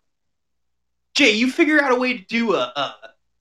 [1.15, 2.95] Jay, you figure out a way to do a, a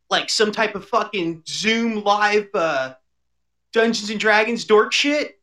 [0.09, 2.93] like some type of fucking Zoom live uh,
[3.71, 5.39] Dungeons and Dragons dork shit,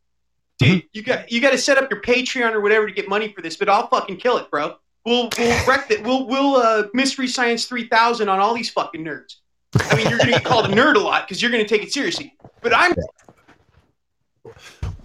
[0.59, 0.87] dude, mm-hmm.
[0.93, 3.41] you got you got to set up your Patreon or whatever to get money for
[3.41, 3.55] this.
[3.55, 4.75] But I'll fucking kill it, bro.
[5.05, 6.03] We'll we'll wreck it.
[6.03, 9.35] We'll we'll uh, mystery science three thousand on all these fucking nerds.
[9.75, 11.91] I mean, you're gonna get called a nerd a lot because you're gonna take it
[11.91, 12.35] seriously.
[12.61, 12.93] But I'm.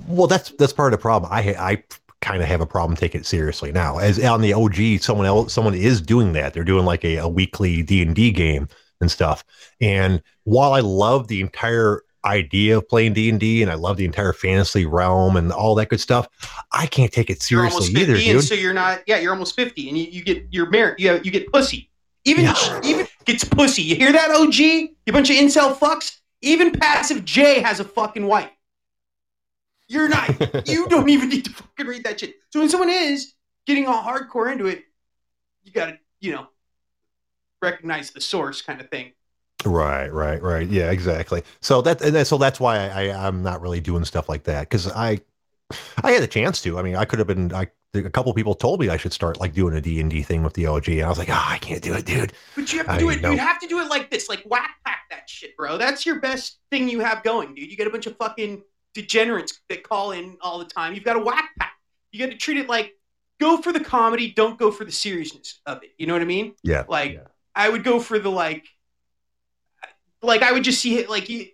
[0.06, 1.32] Well, that's that's part of the problem.
[1.32, 1.82] I I
[2.22, 3.98] kind of have a problem taking it seriously now.
[3.98, 6.54] As on the OG, someone else, someone is doing that.
[6.54, 8.68] They're doing like a, a weekly D and D game
[9.00, 9.44] and stuff.
[9.80, 13.96] And while I love the entire idea of playing D and D, and I love
[13.96, 16.28] the entire fantasy realm and all that good stuff,
[16.72, 18.44] I can't take it seriously either, dude.
[18.44, 21.30] So you're not, yeah, you're almost fifty, and you, you get you're married, you, you
[21.30, 21.90] get pussy.
[22.24, 22.80] Even yeah.
[22.82, 23.82] even gets pussy.
[23.82, 24.56] You hear that, OG?
[24.58, 26.18] You bunch of incel fucks.
[26.42, 28.50] Even passive J has a fucking wife.
[29.88, 30.28] You're not.
[30.68, 32.34] you don't even need to fucking read that shit.
[32.52, 33.32] So when someone is
[33.66, 34.82] getting all hardcore into it,
[35.62, 36.48] you gotta, you know,
[37.62, 39.12] recognize the source kind of thing.
[39.64, 40.68] Right, right, right.
[40.68, 41.42] Yeah, exactly.
[41.60, 44.62] So that and so that's why I, I am not really doing stuff like that
[44.62, 45.20] because I
[46.02, 46.78] I had a chance to.
[46.78, 47.52] I mean, I could have been.
[47.52, 50.22] I a couple people told me I should start like doing a D and D
[50.22, 52.32] thing with the OG, and I was like, oh, I can't do it, dude.
[52.54, 53.22] But you have to I do it.
[53.22, 53.30] Know.
[53.30, 55.78] You have to do it like this, like whack pack that shit, bro.
[55.78, 57.70] That's your best thing you have going, dude.
[57.70, 58.62] You get a bunch of fucking
[58.94, 60.94] degenerates that call in all the time.
[60.94, 61.72] You've got a whack pack.
[62.12, 62.94] You got to treat it like
[63.40, 65.90] go for the comedy, don't go for the seriousness of it.
[65.98, 66.54] You know what I mean?
[66.62, 66.84] Yeah.
[66.88, 67.14] Like.
[67.14, 67.20] Yeah
[67.56, 68.66] I would go for the like,
[70.22, 71.46] like I would just see it like you.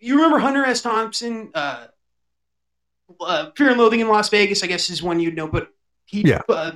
[0.00, 0.82] You remember Hunter S.
[0.82, 1.86] Thompson, uh,
[3.20, 4.64] uh, Fear and Loathing in Las Vegas?
[4.64, 5.68] I guess is one you'd know, but
[6.06, 6.40] he, yeah.
[6.48, 6.72] Uh,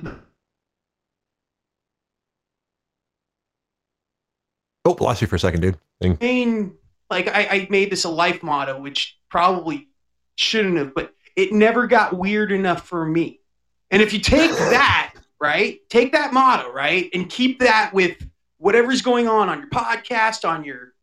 [4.85, 5.77] oh, lost you for a second, dude.
[5.99, 6.17] Thing.
[6.21, 6.75] Main,
[7.09, 9.87] like I, I made this a life motto, which probably
[10.35, 13.41] shouldn't have, but it never got weird enough for me.
[13.89, 18.17] And if you take that, right, take that motto, right, and keep that with
[18.57, 20.93] whatever's going on on your podcast, on your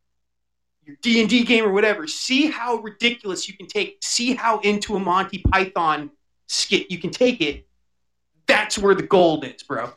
[0.84, 4.58] your D and D game or whatever, see how ridiculous you can take, see how
[4.60, 6.10] into a Monty Python
[6.46, 7.66] skit you can take it.
[8.46, 9.92] That's where the gold is, bro.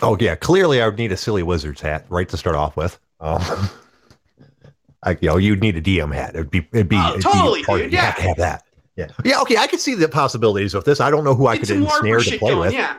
[0.00, 2.98] Oh yeah, clearly I would need a silly wizard's hat, right to start off with.
[3.20, 3.40] Um,
[5.02, 6.34] I, you know, you'd need a DM hat.
[6.36, 8.28] It'd be, it'd be, Oh, it'd totally, be part- dude, you have to yeah.
[8.28, 8.64] have that.
[8.94, 9.40] Yeah, yeah.
[9.40, 11.00] Okay, I could see the possibilities of this.
[11.00, 12.74] I don't know who I could some ensnare to play going, with.
[12.74, 12.98] yeah.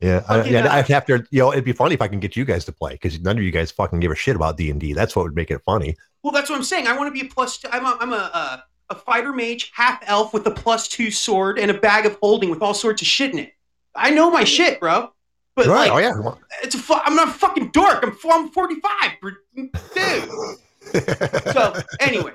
[0.00, 1.24] Yeah, I, yeah, uh, I'd have to.
[1.30, 3.38] You know, it'd be funny if I can get you guys to play because none
[3.38, 4.92] of you guys fucking give a shit about D and D.
[4.92, 5.96] That's what would make it funny.
[6.22, 6.86] Well, that's what I'm saying.
[6.86, 7.58] I want to be a plus.
[7.58, 11.10] Two, I'm a, I'm a, a a fighter mage, half elf with a plus two
[11.10, 13.52] sword and a bag of holding with all sorts of shit in it.
[13.94, 15.12] I know my shit, bro.
[15.54, 15.90] But right?
[15.90, 16.34] like, oh yeah.
[16.62, 18.04] it's a fu- I'm not a fucking dork.
[18.04, 20.50] I'm, I'm 45, dude.
[21.52, 22.32] So anyway,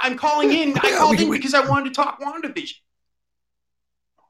[0.00, 0.78] I'm calling in.
[0.78, 2.74] I called in because I wanted to talk WandaVision.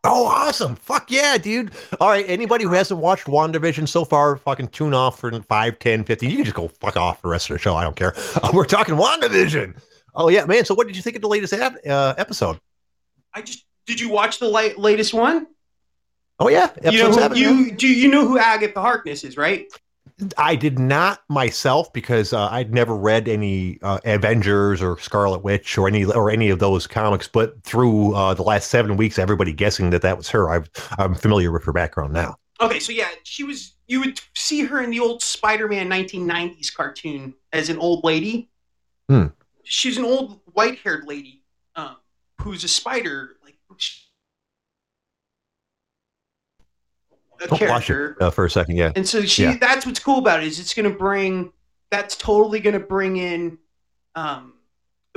[0.05, 0.77] Oh, awesome.
[0.77, 1.73] Fuck yeah, dude.
[2.01, 2.25] All right.
[2.29, 6.31] Anybody who hasn't watched WandaVision so far, fucking tune off for 5, 10, 15.
[6.31, 7.75] You can just go fuck off the rest of the show.
[7.75, 8.15] I don't care.
[8.43, 9.77] Uh, we're talking WandaVision.
[10.15, 10.65] Oh, yeah, man.
[10.65, 12.61] So, what did you think of the latest ap- uh, episode?
[13.35, 15.49] I just did you watch the la- latest one?
[16.39, 16.71] Oh, yeah.
[16.85, 19.67] you know who, seven, you do you know who Agatha Harkness is, right?
[20.37, 25.79] I did not myself because uh, I'd never read any uh, Avengers or Scarlet Witch
[25.79, 27.29] or any or any of those comics.
[27.29, 30.51] But through uh, the last seven weeks, everybody guessing that that was her.
[30.51, 32.37] I've, I'm familiar with her background now.
[32.61, 33.75] Okay, so yeah, she was.
[33.87, 38.51] You would see her in the old Spider-Man 1990s cartoon as an old lady.
[39.09, 39.27] Hmm.
[39.63, 41.43] She's an old white-haired lady
[41.77, 41.97] um,
[42.41, 43.57] who's a spider, like
[47.41, 48.17] a Oh, watch character.
[48.21, 48.77] it uh, for a second.
[48.77, 48.93] Yeah.
[48.97, 49.57] And so she Yeah.
[49.61, 51.53] that's what's cool about it is it's going to bring
[51.91, 53.59] that's totally going to bring in
[54.15, 54.55] um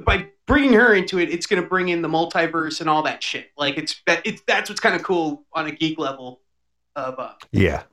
[0.05, 3.21] by bringing her into it it's going to bring in the multiverse and all that
[3.23, 3.47] shit.
[3.57, 6.41] Like it's that it's that's what's kind of cool on a geek level
[6.95, 7.83] of uh Yeah.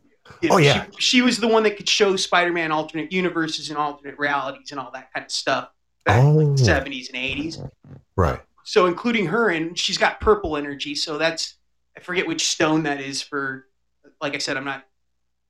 [0.43, 0.87] you Oh, yeah.
[0.97, 4.81] She, she was the one that could show Spider-Man alternate universes and alternate realities and
[4.81, 5.71] all that kind of stuff
[6.05, 6.57] back in like Oh.
[6.57, 7.71] the 70s and 80s.
[8.17, 8.41] Right.
[8.65, 11.55] So including her and she's got purple energy, so that's
[11.97, 13.67] I forget which stone that is for
[14.21, 14.85] like I said, I'm not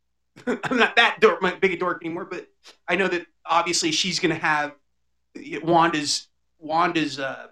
[0.47, 2.49] I'm not that dork, my big a dork anymore, but
[2.87, 4.75] I know that obviously she's gonna have
[5.63, 6.29] Wanda's
[6.59, 7.49] Wanda's uh,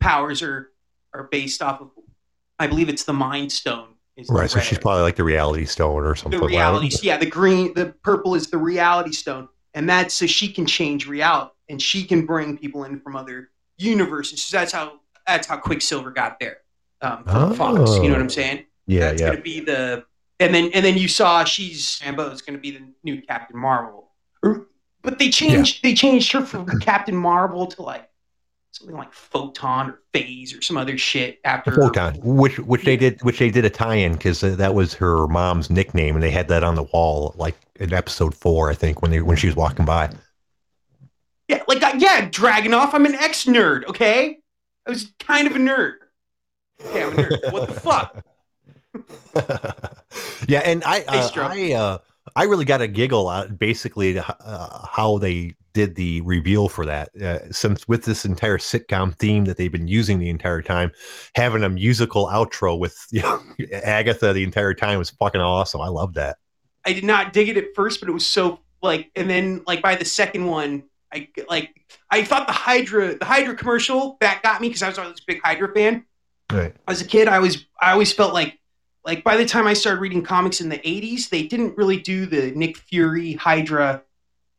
[0.00, 0.70] powers are
[1.14, 1.90] are based off of
[2.58, 3.88] I believe it's the Mind Stone.
[4.16, 4.50] Is Right.
[4.50, 6.38] So she's probably like the reality stone or something.
[6.38, 6.90] the like reality.
[6.90, 7.02] that.
[7.02, 11.06] Yeah, the green, the purple is the reality stone, and that's so she can change
[11.06, 14.44] reality and she can bring people in from other universes.
[14.44, 16.58] So that's how that's how Quicksilver got there
[17.00, 17.96] um, from Fox.
[17.96, 18.66] You know what I'm saying?
[18.86, 19.00] Yeah.
[19.00, 19.28] that's yeah.
[19.28, 20.04] going to be the
[20.44, 23.58] and then and then you saw she's Rambeau is going to be the new Captain
[23.58, 24.10] Marvel.
[25.02, 28.08] But they changed they changed her from Captain Marvel to like
[28.72, 33.22] something like Photon or Phase or some other shit after Photon, which which they did,
[33.22, 36.64] which they did a tie-in because that was her mom's nickname, and they had that
[36.64, 39.84] on the wall, like in episode four, I think, when they when she was walking
[39.84, 40.10] by.
[41.48, 42.94] Yeah, like uh, yeah, Dragonoff.
[42.94, 43.84] I'm an ex nerd.
[43.84, 44.38] Okay,
[44.86, 45.94] I was kind of a nerd.
[46.94, 47.52] Yeah, I'm a nerd.
[47.52, 48.24] What the fuck?
[50.48, 51.98] yeah, and I uh, I uh,
[52.36, 57.10] I really got a giggle out basically uh, how they did the reveal for that.
[57.16, 60.92] Uh, since with this entire sitcom theme that they've been using the entire time,
[61.34, 63.40] having a musical outro with you know,
[63.82, 65.80] Agatha the entire time was fucking awesome.
[65.80, 66.36] I love that.
[66.84, 69.82] I did not dig it at first, but it was so like, and then like
[69.82, 71.74] by the second one, I like
[72.10, 75.22] I thought the Hydra, the Hydra commercial that got me because I was always a
[75.26, 76.04] big Hydra fan.
[76.50, 76.74] Right.
[76.88, 78.58] As a kid, I was I always felt like
[79.04, 82.26] like by the time I started reading comics in the '80s, they didn't really do
[82.26, 84.02] the Nick Fury Hydra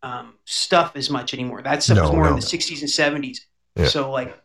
[0.01, 1.61] um, stuff as much anymore.
[1.61, 3.39] That stuff No, was more in the '60s and '70s.
[3.75, 3.87] Yeah.
[3.87, 4.37] So like,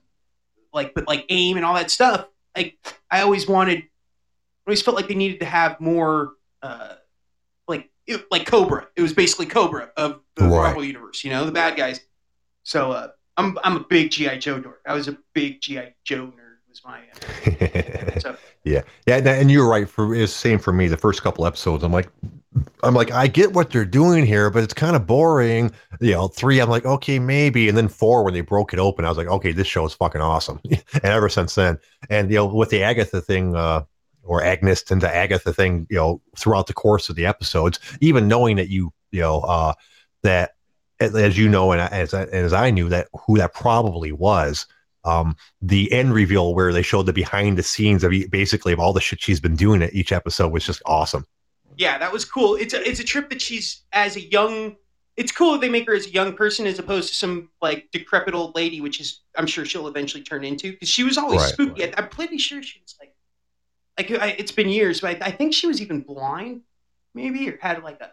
[0.72, 2.26] like but like AIM and all that stuff.
[2.56, 2.78] Like
[3.10, 3.86] I always wanted, I
[4.68, 6.32] always felt like they needed to have more.
[6.62, 6.94] Uh,
[7.66, 8.88] like it, like Cobra.
[8.96, 10.50] It was basically Cobra of the Right.
[10.50, 11.24] Marvel universe.
[11.24, 12.00] You know, the bad guys.
[12.64, 14.80] So uh, I'm I'm a big GI Joe dork.
[14.86, 16.47] I was a big GI Joe nerd.
[16.68, 19.88] Was my uh, so yeah, yeah, and- you're right.
[19.88, 20.86] For it's same for me.
[20.86, 22.10] The first couple episodes, I'm like,
[22.82, 25.72] I'm like, I get what they're doing here, but it's kind of boring.
[26.00, 29.04] You know, three, I'm like, okay, maybe, and then four, when they broke it open,
[29.06, 30.60] I was like, okay, this show is fucking awesome.
[30.70, 31.78] and ever since then,
[32.10, 33.84] and you know, with the Agatha thing, uh,
[34.22, 38.28] or Agnes and the Agatha thing, you know, throughout the course of the episodes, even
[38.28, 39.72] knowing that you, you know, uh,
[40.22, 40.50] that
[41.00, 44.66] as- as you know, and as as I knew that who that probably was
[45.08, 48.92] um, the end reveal where they showed the behind the scenes of basically of all
[48.92, 51.24] the shit she's been doing at each episode was just awesome.
[51.76, 52.56] yeah, that was cool.
[52.56, 54.76] It's a it's a trip that she's as a young
[55.16, 57.88] it's cool that they make her as a young person as opposed to some like
[57.92, 61.42] decrepit old lady, which is I'm sure she'll eventually turn into because she was always
[61.42, 61.84] Right, spooky.
[61.84, 63.14] I, I'm pretty sure she was like,
[63.98, 66.62] like I, it's been years, but I, I think she was even blind,
[67.14, 68.10] maybe, or had like a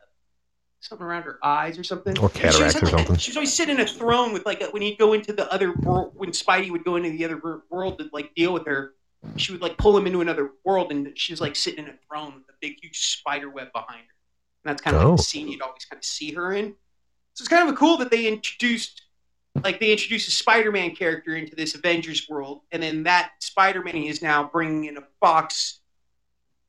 [0.86, 2.18] something around her eyes or something.
[2.20, 3.16] Or cataracts or like, a- something.
[3.18, 5.52] She was always sitting in a throne with like a, when he'd go into the
[5.54, 8.94] other world, when Spidey would go into the other world to like deal with her.
[9.38, 11.98] She would like pull him into another world, and she was like sitting in a
[12.08, 14.14] throne with a big, huge spider web behind her.
[14.64, 15.10] And that's kind of Oh.
[15.10, 16.76] like the scene you'd always kind of see her in.
[17.34, 19.02] So it's kind of cool that they introduced,
[19.64, 24.22] like, they introduced a Spider-Man character into this Avengers world, and then that Spider-Man is
[24.22, 25.80] now bringing in a Fox,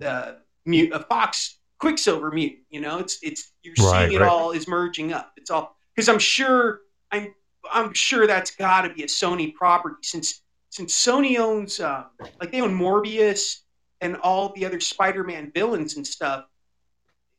[0.04, 0.32] uh,
[0.64, 2.60] mute, a Fox Quicksilver mutant.
[2.70, 4.30] You know, it's it's you're Right, seeing it right.
[4.30, 5.32] all is merging up.
[5.36, 6.80] It's all because I'm sure
[7.12, 7.34] I'm
[7.72, 12.06] I'm sure that's got to be a Sony property since since Sony owns um,
[12.40, 13.60] like they own Morbius
[14.00, 16.44] and all the other Spider-Man villains and stuff.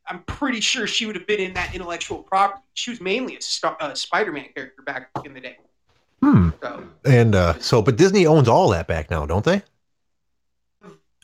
[0.10, 2.62] I'm pretty sure she would have been in that intellectual property.
[2.74, 5.58] She was mainly a, star, a Spider-Man character back in the day.
[6.24, 6.50] Hmm.
[6.64, 9.62] So And uh, so, but Disney owns all that back now, don't they?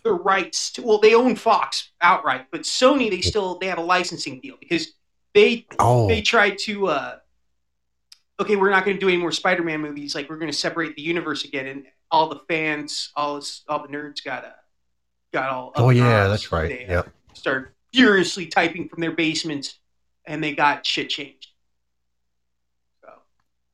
[0.04, 3.84] The rights to well, they own Fox outright, but Sony they still they have a
[3.84, 4.94] licensing deal because
[5.34, 7.16] they Oh, they tried to uh
[8.39, 10.96] okay we're not going to do any more spider-man movies like we're going to separate
[10.96, 14.50] the universe again and all the fans all this, all the nerds got uh,
[15.32, 16.82] got all oh yeah, that's right.
[16.82, 19.80] yeah started furiously typing from their basements
[20.26, 21.50] and they got shit changed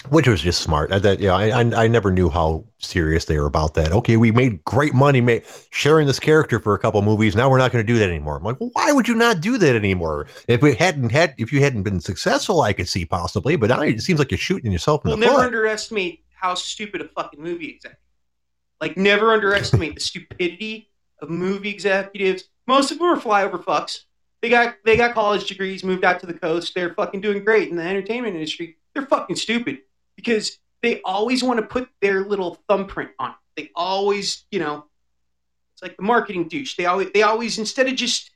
[0.08, 0.92] Which was just smart.
[0.94, 3.92] Uh, That yeah, I, I I never knew how serious they were about that.
[3.92, 5.40] Okay, we made great money, ma-
[5.72, 7.36] sharing this character for a couple movies.
[7.36, 8.38] Now we're not going to do that anymore.
[8.38, 10.28] I'm like, well, why would you not do that anymore?
[10.48, 13.58] If it hadn't had, if you hadn't been successful, I could see possibly.
[13.58, 15.46] But now it seems like you're shooting yourself in we'll the never foot.
[15.48, 18.00] underestimate how stupid a fucking movie executive
[18.80, 20.90] like never underestimate the stupidity
[21.22, 24.06] of movie executives most of them are flyover fucks
[24.42, 27.68] they got they got college degrees moved out to the coast they're fucking doing great
[27.68, 29.80] in the entertainment industry they're fucking stupid
[30.20, 34.86] because they always want to put their little thumbprint on it they always you know
[35.74, 38.32] it's like the marketing douche they always they always instead of just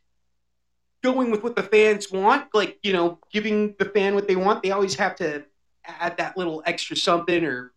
[1.04, 4.64] going with what the fans want like you know giving the fan what they want
[4.64, 5.44] they always have to
[5.86, 7.74] add that little extra something or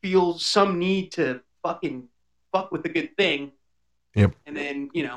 [0.00, 2.08] feel some need to fucking
[2.52, 3.52] fuck with a good thing.
[4.14, 4.34] Yep.
[4.46, 5.14] And then, you know,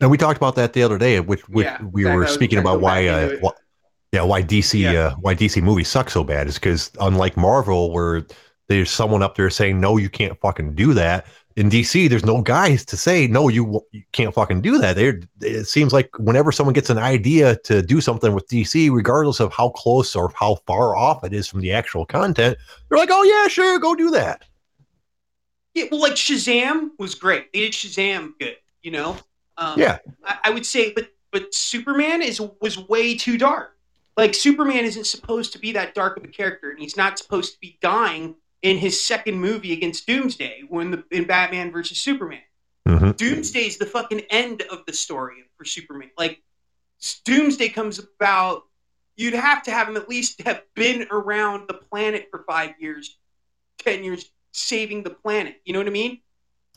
[0.00, 2.80] And we talked about that the other day, which, which Yeah, we were speaking about
[2.80, 3.40] why, uh, into it.
[3.44, 3.58] wh-
[4.12, 4.92] yeah, why DC, Yeah.
[4.92, 8.22] uh, why DC movies suck so bad is because unlike Marvel, where
[8.68, 11.26] there's someone up there saying no, you can't fucking do that.
[11.56, 14.94] In DC, there's no guys to say no, you, you can't fucking do that.
[14.96, 19.40] There, it seems like whenever someone gets an idea to do something with DC, regardless
[19.40, 22.56] of how close or how far off it is from the actual content,
[22.88, 24.44] they're like, oh yeah, sure, go do that.
[25.74, 27.52] yeah, well, like Shazam was great.
[27.52, 29.16] They did Shazam good, you know.
[29.56, 29.98] Um, Yeah.
[30.24, 33.76] I, I would say, but but Superman is was way too dark.
[34.20, 37.54] Like Superman isn't supposed to be that dark of a character, and he's not supposed
[37.54, 42.42] to be dying in his second movie against Doomsday when the in Batman versus Superman.
[42.86, 43.16] Mhm.
[43.16, 46.10] Doomsday is the fucking end of the story for Superman.
[46.18, 46.42] Like
[47.24, 48.64] Doomsday comes about,
[49.16, 53.16] you'd have to have him at least have been around the planet for five years,
[53.78, 55.62] ten years, saving the planet.
[55.64, 56.20] You know what I mean?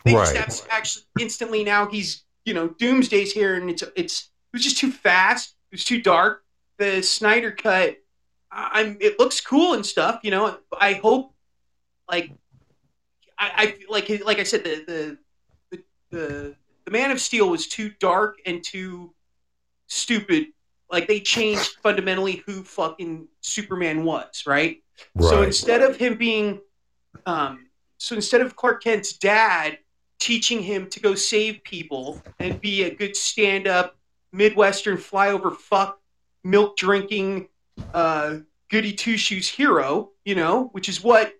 [0.05, 0.45] They just Right.
[0.45, 4.77] have actually instantly now he's you know Doomsday's here and it's it's it was just
[4.77, 5.55] too fast.
[5.71, 6.42] It was too dark.
[6.77, 7.97] The Snyder cut,
[8.51, 10.19] I'm it looks cool and stuff.
[10.23, 11.33] You know, I hope
[12.09, 12.31] like
[13.37, 15.17] I, I like like I said the the
[15.71, 16.55] the the,
[16.85, 19.13] the Man of Steel was too dark and too
[19.87, 20.47] stupid.
[20.91, 24.83] Like they changed fundamentally who fucking Superman was, right?
[25.19, 26.61] So instead of him being,
[27.25, 27.67] um,
[27.97, 29.79] so instead of Clark Kent's dad
[30.19, 33.97] teaching him to go save people and be a good stand-up
[34.31, 35.99] Midwestern flyover fuck,
[36.43, 37.47] milk drinking,
[37.93, 38.37] uh,
[38.69, 41.33] goody two shoes hero, you know, which is what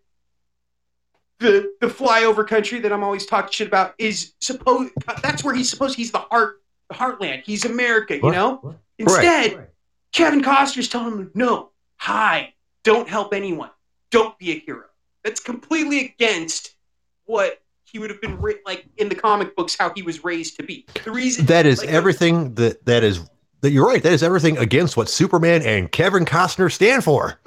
[1.40, 4.92] the the flyover country that I'm always talking shit about is supposed.
[5.22, 5.96] That's where he's supposed.
[5.96, 7.44] He's the heart, the heartland.
[7.44, 8.34] He's America, you Right.
[8.34, 8.76] know.
[9.00, 9.68] Instead,
[10.14, 13.72] Kevin Costner's telling him, no, hi, don't help anyone,
[14.12, 14.86] don't be a hero.
[15.24, 16.76] That's completely against
[17.26, 20.58] what he would have been ra- like in the comic books, how he was raised
[20.58, 20.86] to be.
[21.04, 23.28] The reason That is like, everything that that is
[23.64, 24.04] that you're right.
[24.04, 27.40] That is everything against what Superman and Kevin Costner stand for.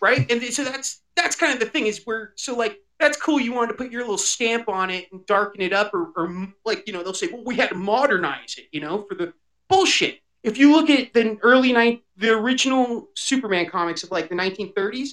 [0.00, 0.30] right?
[0.30, 3.40] And so that's that's kind of the thing is where so like that's cool.
[3.40, 6.48] You wanted to put your little stamp on it and darken it up, or, or
[6.66, 9.32] like you know they'll say, well, we had to modernize it, you know, for the
[9.68, 10.20] bullshit.
[10.42, 15.08] If you look at the early night, the original Superman comics of like the 1930s,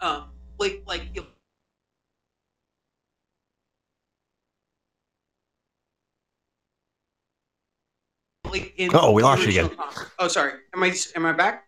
[0.00, 0.24] um,
[0.58, 1.02] like like
[8.50, 9.68] like in Uh-oh, we lost you again.
[9.70, 10.52] comic- Oh, sorry.
[10.74, 11.64] Am I am I back?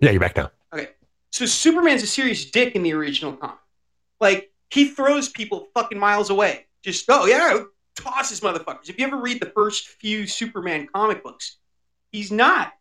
[0.00, 0.50] Yeah, you're back now.
[0.72, 0.88] Okay.
[1.32, 3.56] So Superman's a serious dick in the original comic.
[4.20, 6.66] Like he throws people fucking miles away.
[6.82, 7.62] Just oh yeah,
[7.96, 8.88] tosses motherfuckers.
[8.88, 11.56] If you ever read the first few Superman comic books,
[12.12, 12.72] he's not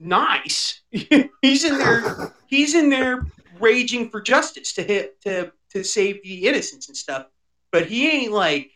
[0.00, 0.80] nice.
[0.90, 2.32] he's in there.
[2.46, 3.26] He's in there
[3.60, 7.26] raging for justice to hit to to save the innocents and stuff.
[7.72, 8.70] But he ain't like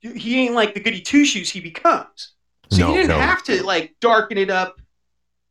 [0.00, 2.32] he ain't like the goody two shoes he becomes.
[2.72, 3.18] So No, you didn't no.
[3.18, 4.80] have to like darken it up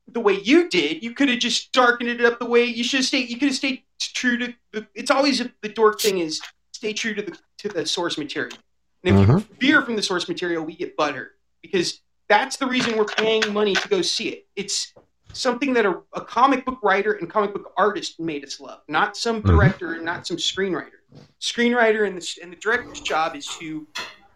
[0.07, 1.03] the way you did.
[1.03, 3.30] You could have just darkened it up the way you should have stayed.
[3.30, 4.53] You could have stayed true to.
[4.74, 6.41] The, it's always the dork thing is
[6.74, 8.57] stay true to the to the source material.
[9.03, 11.30] And if you veer from the source material, we get butthurt
[11.61, 14.47] because that's the reason we're paying money to go see it.
[14.55, 14.93] It's
[15.34, 19.15] something that a, a comic book writer and comic book artist made us love, not
[19.15, 19.47] some Mhm.
[19.47, 20.99] director and not some screenwriter.
[21.39, 23.88] Screenwriter and the and the director's job is to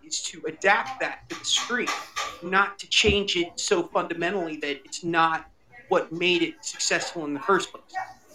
[0.05, 1.87] is to adapt that to the screen,
[2.43, 5.49] not to change it so fundamentally that it's not
[5.89, 7.83] what made it successful in the first place.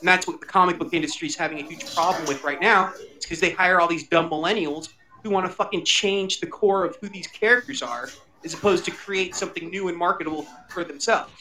[0.00, 2.92] And that's what the comic book industry is having a huge problem with right now.
[3.14, 4.88] It's because they hire all these dumb millennials
[5.22, 8.08] who want to fucking change the core of who these characters are,
[8.44, 11.32] as opposed to create something new and marketable for themselves.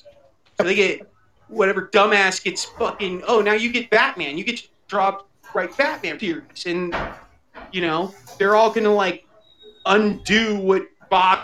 [0.57, 1.09] So they get
[1.47, 3.23] whatever dumbass gets fucking.
[3.27, 4.37] Oh, now you get Batman.
[4.37, 5.17] You get to
[5.53, 6.95] right Batman series, and
[7.71, 9.25] you know they're all gonna like
[9.85, 11.39] undo what Bob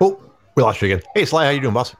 [0.00, 0.20] Oh,
[0.54, 1.02] we lost you again.
[1.14, 1.94] Hey, Sly, how you doing, boss?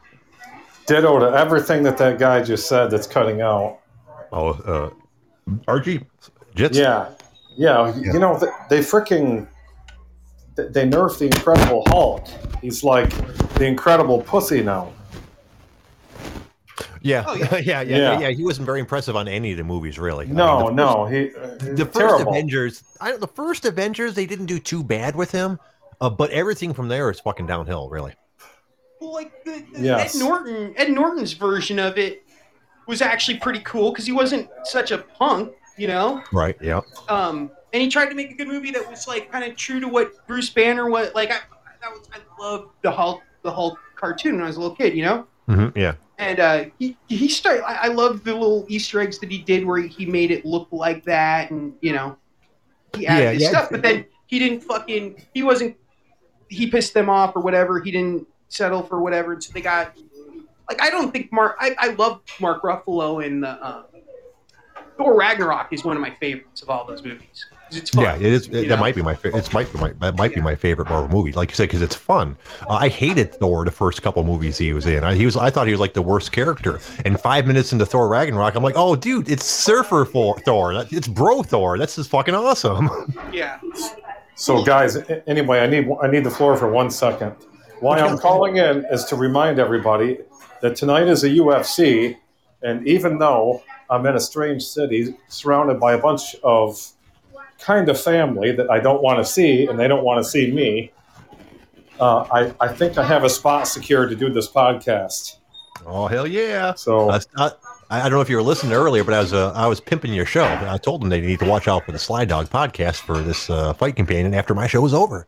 [0.87, 3.79] Ditto to everything that that guy just said that's cutting out.
[4.33, 4.91] Oh, uh,
[5.69, 6.07] Archie,
[6.55, 6.75] Jjitz.
[6.75, 7.11] Yeah.
[7.57, 7.95] Yeah.
[7.97, 8.13] Yeah.
[8.13, 9.47] You know, they, they freaking.
[10.57, 12.27] they- They nerfed the Incredible Hulk.
[12.61, 13.11] He's like
[13.55, 14.93] the Incredible Pussy now.
[17.03, 17.25] Yeah.
[17.27, 17.45] Oh, yeah.
[17.57, 17.97] yeah, yeah, Yeah.
[17.97, 18.29] yeah, yeah.
[18.31, 20.25] He wasn't very impressive on any of the movies, really.
[20.25, 21.31] I mean, No, the first- no, he.
[21.35, 22.33] uh, The first terrible.
[22.33, 25.59] Avengers, I don't, the first Avengers, they didn't do too bad with him,
[26.01, 28.15] uh, but everything from there is fucking downhill, really.
[29.01, 30.15] Well, like the, the Yes.
[30.15, 32.23] Ed Norton, Ed Norton's version of it
[32.87, 36.23] was actually pretty cool because he wasn't such a punk, you know.
[36.33, 36.57] Right.
[36.61, 36.81] Yeah.
[37.09, 39.81] Um, and he tried to make a good movie that was like kind of true
[39.81, 41.31] to what Bruce Banner was like.
[41.31, 41.39] I
[41.81, 44.95] that was I loved the Hulk the Hulk cartoon when I was a little kid,
[44.95, 45.27] you know.
[45.47, 45.95] hmm yeah.
[46.21, 47.65] And uh, he he started.
[47.65, 50.69] I, I loved the little Easter eggs that he did where he, made it look
[50.71, 52.19] like that, and you know,
[52.95, 53.49] he added Yeah, this yeah.
[53.49, 53.71] stuff.
[53.71, 55.25] But then he didn't fucking.
[55.33, 55.77] He wasn't.
[56.49, 57.81] He pissed them off or whatever.
[57.81, 59.97] He didn't settle for whatever, so they got.
[60.69, 61.57] Like I don't think Mark.
[61.59, 63.85] I, I love Mark Ruffalo in the um,
[64.99, 67.47] Thor Ragnarok is one of my favorites of all those movies.
[67.71, 68.05] 'Cause It's fun.
[68.05, 68.49] Yeah, it is.
[68.49, 68.77] you that know?
[68.79, 69.15] might be my.
[69.15, 69.93] fa- It's might be my.
[70.01, 71.33] That might be my favorite Marvel movie.
[71.33, 72.37] Like you said, because it's fun.
[72.69, 75.05] Uh, I hated Thor the first couple movies he was in.
[75.05, 75.37] I, he was.
[75.37, 76.81] I thought he was like the worst character.
[77.05, 80.73] And five minutes into Thor Ragnarok, I'm like, oh, dude, it's Surfer for Thor.
[80.91, 81.79] It's Bro Thor.
[81.79, 82.91] That's just fucking awesome.
[83.33, 83.59] Yeah.
[84.35, 84.97] So, guys,
[85.27, 87.35] anyway, I need I need the floor for one second.
[87.81, 90.19] Why I'm calling in is to remind everybody
[90.63, 92.17] that tonight is a UFC,
[92.63, 96.79] and even though I'm in a strange city surrounded by a bunch of
[97.61, 100.51] kind of family that I don't want to see, and they don't want to see
[100.51, 100.93] me,
[102.01, 105.37] uh, I I think I have a spot secured to do this podcast.
[105.87, 106.75] oh hell yeah!
[106.75, 107.51] So, Uh, I,
[107.91, 110.13] I don't know if you were listening earlier, but I was uh, I was pimping
[110.15, 110.45] your show.
[110.45, 113.51] I told them they need to watch out for the Sly Dog podcast for this
[113.51, 115.27] uh, fight companion after my show was over.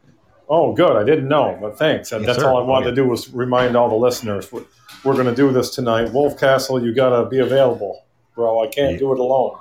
[0.49, 2.13] oh, good, I didn't know, but thanks.
[2.13, 2.49] Yes, That's sir.
[2.49, 4.65] all I wanted Oh, to do was remind all the listeners we're,
[5.03, 6.13] we're going to do this tonight.
[6.13, 8.05] Wolf Castle, you got to be available,
[8.35, 8.63] bro.
[8.63, 8.99] I can't Yeah.
[8.99, 9.57] do it alone.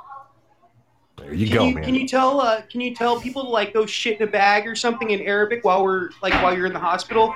[1.22, 1.84] There you Can go, you, man.
[1.84, 2.42] Can you tell?
[2.42, 5.22] Uh, can you tell people to like go shit in a bag or something in
[5.22, 7.34] Arabic while we're like while you're in the hospital,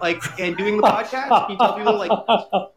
[0.00, 1.46] like and doing the podcast?
[1.46, 2.70] Can you tell people like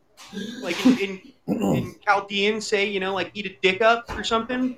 [0.62, 4.78] like in, in, in Chaldean say you know like eat a dick up or something?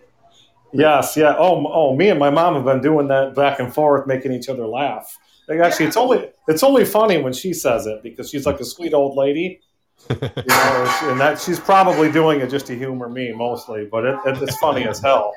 [0.74, 1.36] Yes, yeah.
[1.38, 4.50] Oh, oh, me and my mom have been doing that back and forth, making each
[4.50, 5.18] other laugh.
[5.48, 8.66] Like, actually, it's only it's only funny when she says it because she's like a
[8.66, 9.62] sweet old lady,
[10.10, 13.88] you know, and that she's probably doing it just to humor me mostly.
[13.90, 15.34] But it, it, it's funny as hell,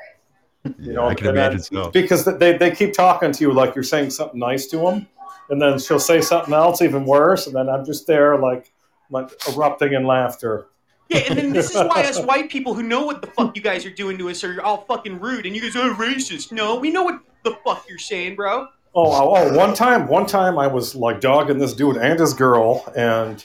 [0.79, 1.07] you know.
[1.07, 1.91] I can and that- imagine so.
[1.91, 5.07] because they they keep talking to you like you're saying something nice to them,
[5.49, 8.71] and then she'll say something else even worse, and then I'm just there like
[9.09, 10.67] like erupting in laughter.
[11.09, 13.61] Yeah, and then this is why us white people who know what the fuck you
[13.61, 16.51] guys are doing to us are all fucking rude, and you guys are racist.
[16.51, 18.67] No, we know what the fuck you're saying, bro.
[18.93, 22.33] Oh, oh, oh, one time, one time I was like dogging this dude and his
[22.33, 23.43] girl, and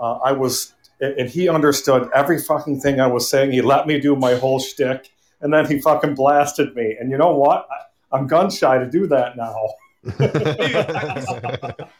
[0.00, 3.52] uh, I was, and he understood every fucking thing I was saying.
[3.52, 5.10] He let me do my whole shtick,
[5.40, 6.96] and then he fucking blasted me.
[6.98, 7.66] And you know what?
[7.70, 9.54] I, I'm gun shy to do that now.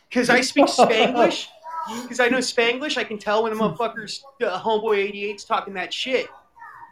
[0.09, 1.47] Because I speak Spanglish.
[2.03, 5.95] Because I know Spanglish, I can tell when a motherfucker's uh, homeboy 88's talking that
[5.95, 6.27] shit,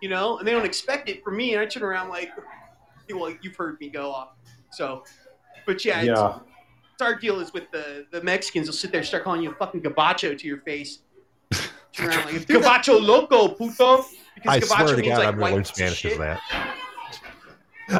[0.01, 2.31] you know, and they don't expect it from me, and I turn around like,
[3.11, 4.29] well, you've heard me go off.
[4.71, 5.03] So,
[5.67, 7.05] but yeah, it's- Yeah.
[7.05, 8.69] our deal is with the the Mexicans.
[8.69, 11.01] They'll sit there, and start calling you a fucking gabacho to your face.
[11.93, 14.05] Turn around like gabacho loco, puto.
[14.47, 16.41] I swear to God, like I'm going to learn Spanish as that.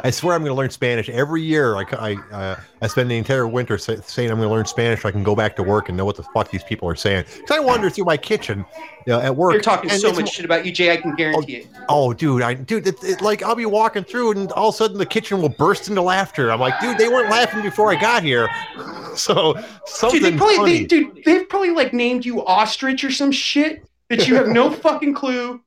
[0.03, 1.75] I swear I'm going to learn Spanish every year.
[1.75, 5.03] I, I, uh, I spend the entire winter say, saying I'm going to learn Spanish
[5.03, 6.95] so I can go back to work and know what the fuck these people are
[6.95, 7.25] saying.
[7.35, 8.65] Because I wander through my kitchen
[9.05, 9.53] you know, at work.
[9.53, 10.91] They're talking so much shit about you, Jay.
[10.91, 11.67] I can guarantee it.
[11.87, 14.77] Oh, dude, I dude, it, it, like I'll be walking through and all of a
[14.77, 16.51] sudden the kitchen will burst into laughter.
[16.51, 18.49] I'm like, dude, they weren't laughing before I got here.
[19.15, 20.77] So something Dude, they probably, funny.
[20.79, 24.69] they, dude, they've probably like named you ostrich or some shit that you have no
[24.83, 25.61] fucking clue.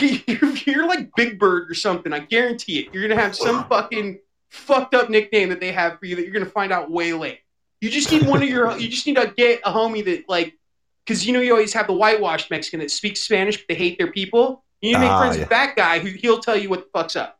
[0.00, 2.12] Like, You're, you're like Big Bird or something.
[2.12, 2.94] I guarantee it.
[2.94, 4.20] You're gonna have some fucking
[4.50, 7.40] fucked up nickname that they have for you that you're gonna find out way late.
[7.80, 8.76] You just need one of your.
[8.78, 10.54] You just need to get a homie that like,
[11.04, 13.98] because you know you always have the whitewashed Mexican that speaks Spanish but they hate
[13.98, 14.64] their people.
[14.80, 15.42] You need to make Ah, friends yeah.
[15.42, 17.38] with that guy who he'll tell you what the fuck's up.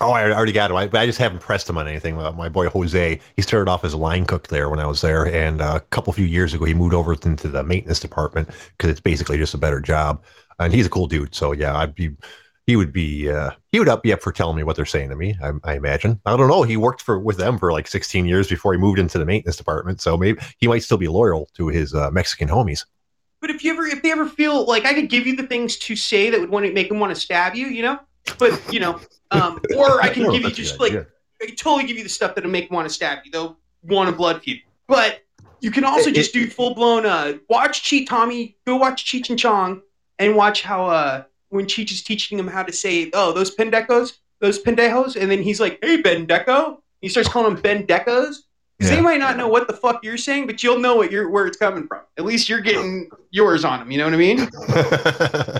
[0.00, 0.76] Oh, I already got him.
[0.76, 2.18] I, but I just haven't pressed him on anything.
[2.18, 5.00] Uh, my boy Jose, he started off as a line cook there when I was
[5.00, 8.48] there, and uh, a couple few years ago, he moved over into the maintenance department
[8.76, 10.20] because it's basically just a better job.
[10.58, 11.34] And he's a cool dude.
[11.34, 12.10] So yeah, I'd be,
[12.66, 15.10] he would be, uh, he would up be up for telling me what they're saying
[15.10, 15.36] to me.
[15.42, 16.20] I, I imagine.
[16.24, 16.62] I don't know.
[16.62, 19.56] He worked for with them for like 16 years before he moved into the maintenance
[19.56, 20.00] department.
[20.00, 22.84] So maybe he might still be loyal to his uh, Mexican homies.
[23.40, 25.76] But if you ever, if they ever feel like I could give you the things
[25.78, 28.00] to say that would want to make them want to stab you, you know,
[28.38, 28.98] but you know,
[29.32, 31.06] um, or I can give you just like idea.
[31.42, 33.30] I can totally give you the stuff that'll make them want to stab you.
[33.30, 34.60] They'll want a blood feud.
[34.86, 35.20] But
[35.60, 37.04] you can also It- just do full blown.
[37.04, 38.56] Uh, watch Cheech Tommy.
[38.66, 39.82] Go watch Cheech and Chong,
[40.18, 44.14] and watch how uh when Cheech is teaching him how to say, "Oh, those pendecos,
[44.40, 48.36] those pendejos," and then he's like, "Hey, Bendeco." He starts calling them Bendecos.
[48.76, 48.96] Because Yeah.
[48.96, 51.46] they might not know what the fuck you're saying, but you'll know what you're where
[51.46, 52.00] it's coming from.
[52.18, 53.90] At least you're getting yours on them.
[53.92, 54.38] You know what I mean?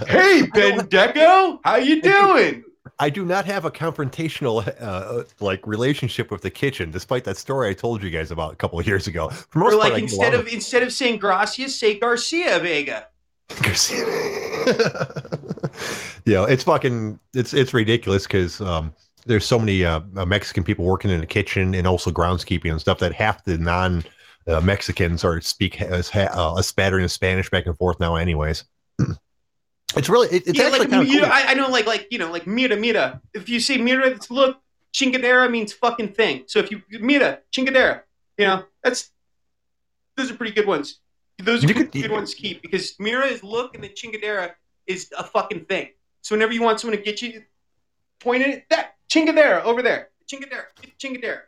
[0.08, 2.64] Hey, Bendeco, how you doing?
[2.98, 7.70] I do not have a confrontational uh, like relationship with the kitchen, despite that story
[7.70, 9.28] I told you guys about a couple of years ago.
[9.28, 13.08] For most Or like get instead of instead of saying gracias, say Garcia Vega.
[13.50, 13.90] With-
[16.24, 18.94] you know, it's fucking it's it's ridiculous because um,
[19.26, 22.80] there's so many uh, uh, Mexican people working in the kitchen and also groundskeeping and
[22.80, 24.04] stuff that half the non
[24.46, 28.64] uh, Mexicans are speak as uh, a spattering of Spanish back and forth now, anyways.
[29.96, 31.20] It's really it, it's yeah, actually like kind of cool.
[31.20, 33.20] know, I, I know, like like you know, like mira mira.
[33.32, 34.58] If you say mira, it's look.
[34.92, 36.44] Chingadera means fucking thing.
[36.46, 38.02] So if you mira chingadera,
[38.36, 39.10] you know that's
[40.16, 40.98] those are pretty good ones.
[41.38, 43.90] Those are You good, could- good ones to keep because mira is look and then
[43.90, 44.52] chingadera
[44.86, 45.88] is a fucking thing.
[46.22, 47.42] So whenever you want someone to get you,
[48.20, 50.10] point it at that chingadera over there.
[50.30, 51.40] Chingadera, get the chingadera.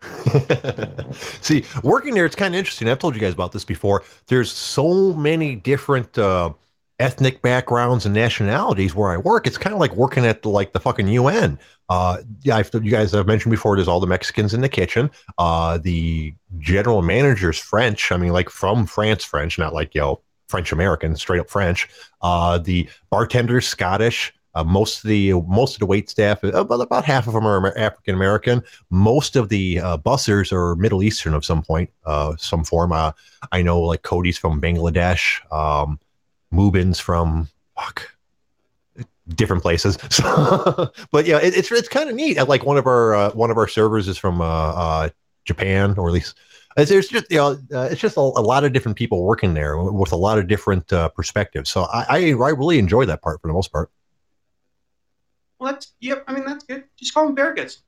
[1.42, 2.88] See, working there, it's kind of interesting.
[2.88, 4.04] I've told you guys about this before.
[4.26, 6.52] There's so many different uh,
[6.98, 9.46] ethnic backgrounds and nationalities where I work.
[9.46, 11.58] It's kind of like working at the, like the fucking UN.
[11.88, 13.76] Uh, yeah, I've, you guys have mentioned before.
[13.76, 15.10] There's all the Mexicans in the kitchen.
[15.38, 18.10] Uh, the general manager's French.
[18.12, 21.88] I mean, like from France, French, not like you know French American, straight up French.
[22.20, 24.34] Uh, the bartender's Scottish.
[24.54, 27.46] Uh, most of the most of the wait staff, uh, about about half of them
[27.46, 32.34] are African American most of the uh, bussers are Middle Eastern of some point, uh,
[32.38, 32.92] some form.
[32.92, 33.12] Uh,
[33.52, 36.00] I know like Cody's from Bangladesh, um,
[36.52, 38.10] Mubin's from fuck,
[39.28, 39.98] different places.
[41.10, 42.36] But yeah, it, it's it's kind of neat.
[42.48, 45.08] Like one of our uh, one of our servers is from uh, uh,
[45.44, 46.36] Japan, or at least
[46.76, 49.78] there's just you know uh, it's just a, a lot of different people working there
[49.78, 51.70] with a lot of different uh, perspectives.
[51.70, 53.90] So I, I I really enjoy that part for the most part.
[55.58, 56.24] Well, that's yep.
[56.28, 56.84] I mean, that's good.
[56.96, 57.78] Just call them Vergas.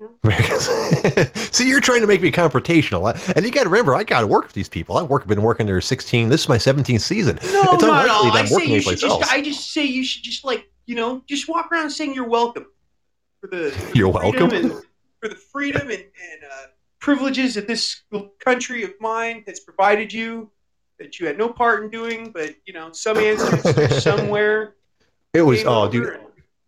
[1.52, 4.26] See, you're trying to make me confrontational, and you got to remember, I got to
[4.26, 4.96] work with these people.
[4.96, 6.28] I've worked, been working there 16.
[6.28, 7.38] This is my 17th season.
[7.52, 8.34] No, It's no, unlikely no.
[8.34, 9.04] that I say you should just.
[9.04, 9.28] else.
[9.30, 12.66] I just say you should just like you know just walk around saying you're welcome
[13.40, 13.70] for the.
[13.70, 14.50] For You're the welcome?
[14.52, 14.72] And,
[15.20, 16.66] for the freedom and, and uh,
[16.98, 18.02] privileges that this
[18.38, 20.50] country of mine has provided you,
[20.98, 24.76] that you had no part in doing, but you know some answers somewhere.
[25.34, 26.18] It was, oh, dude,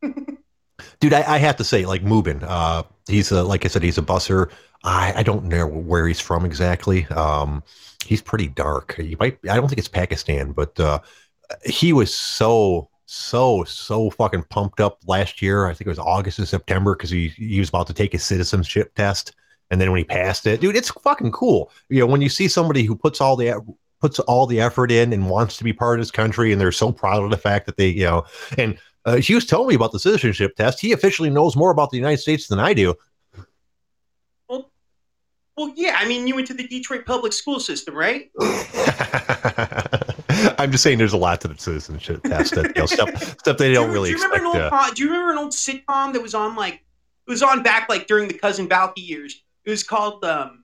[0.03, 0.39] and-
[1.01, 3.99] dude, I, I have to say, like Mubin, uh, he's a, like I said, he's
[3.99, 4.51] a busser.
[4.85, 7.07] I, I don't know where he's from exactly.
[7.07, 7.63] Um,
[8.05, 8.97] he's pretty dark.
[8.97, 11.01] He might, I don't think it's Pakistan, but uh,
[11.65, 15.67] he was so, so, so fucking pumped up last year.
[15.67, 18.25] I think it was August or September because he, he was about to take his
[18.25, 19.35] citizenship test.
[19.71, 21.71] And then when he passed it, dude, it's fucking cool.
[21.89, 23.59] You know, when you see somebody who puts all the
[24.03, 26.73] puts all the effort in and wants to be part of this country, and they're
[26.73, 28.25] so proud of the fact that they, you know,
[28.59, 30.81] and uh, was telling me about the citizenship test.
[30.81, 32.95] He officially knows more about the United States than I do.
[34.49, 34.71] well,
[35.57, 35.97] well yeah.
[35.99, 38.31] I mean, you went to the Detroit public school system, right?
[40.59, 43.59] I'm just saying, there's a lot to the citizenship test that you know, stuff stuff
[43.59, 44.57] they don't do really do you remember expect.
[44.57, 47.43] an old uh, do you remember an old sitcom that was on like it was
[47.43, 49.43] on back like during the cousin Balki years?
[49.65, 50.63] It was called um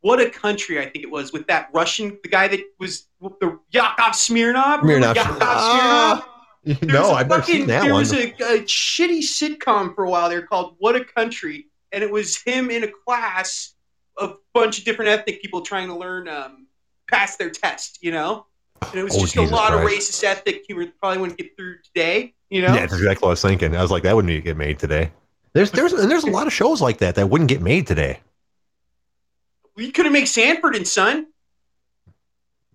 [0.00, 3.58] what a country, I think it was, with that Russian, the guy that was the
[3.70, 4.80] Yakov Smirnov.
[4.80, 5.14] Smirnoff.
[5.14, 6.24] Yakov Smirnoff?
[6.64, 8.00] There no, a I've never seen that there one.
[8.00, 12.10] was a, a shitty sitcom for a while there called What a Country, and it
[12.10, 13.74] was him in a class
[14.16, 16.66] of a bunch of different ethnic people trying to learn um,
[17.08, 18.46] pass their test, you know?
[18.82, 21.56] And it was Oh, just a Jesus lot of racist ethnic humor probably wouldn't get
[21.56, 22.74] through today, you know?
[22.74, 23.76] Yeah, that's exactly what I was thinking.
[23.76, 25.12] I was like, that wouldn't get made today.
[25.54, 28.20] There's there's and there's a lot of shows like that that wouldn't get made today.
[29.76, 31.26] We could have made Sanford and Son.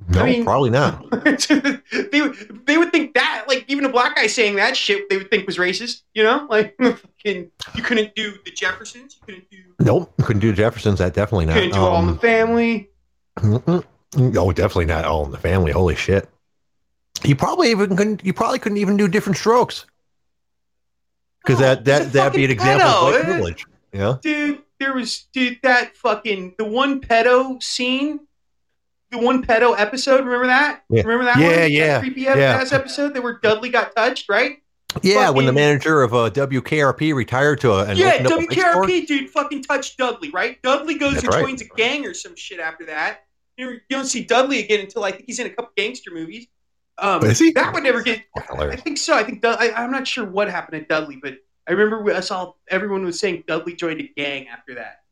[0.09, 1.09] No, mean- probably not.
[1.23, 5.17] they would they would think that like even a black guy saying that shit they
[5.17, 6.01] would think was racist.
[6.13, 10.53] You know, like fucking you couldn't do the Jeffersons, you couldn't do Nope, couldn't do
[10.53, 10.99] Jeffersons.
[10.99, 11.53] That definitely not.
[11.55, 12.89] couldn't do All in the Um, Family.
[13.43, 15.71] oh, definitely not All in the Family.
[15.71, 16.29] Holy shit!
[17.23, 18.23] You probably even couldn't.
[18.23, 19.85] You probably couldn't even do different strokes
[21.45, 22.97] because No, that that that'd be an example pedo.
[22.97, 23.65] of white privilege.
[23.93, 24.17] Yeah.
[24.21, 28.21] Dude, there was dude that fucking the one pedo scene.
[29.13, 30.81] The one pedo episode, remember that?
[30.89, 31.03] Yeah.
[31.03, 31.55] Remember that Yeah, one?
[31.55, 32.33] That yeah, creepy yeah.
[32.33, 34.57] ass episode that where Dudley got touched, right?
[35.03, 38.45] Yeah, when the manager of uh, WKRP retired to a and yeah, opened up a.
[38.47, 40.59] WKRP dude fucking touched Dudley, right?
[40.63, 41.41] Dudley goes That's and right.
[41.45, 43.19] joins a gang or some shit after that.
[43.57, 46.47] You, don't see Dudley again until I think he's in a couple gangster movies.
[46.97, 47.51] Um, Is he?
[47.51, 48.23] That would never get.
[48.35, 49.15] I think so.
[49.15, 51.35] I think Dud- I, I'm not sure what happened to Dudley, but
[51.67, 55.02] I remember we- I saw everyone was saying Dudley joined a gang after that.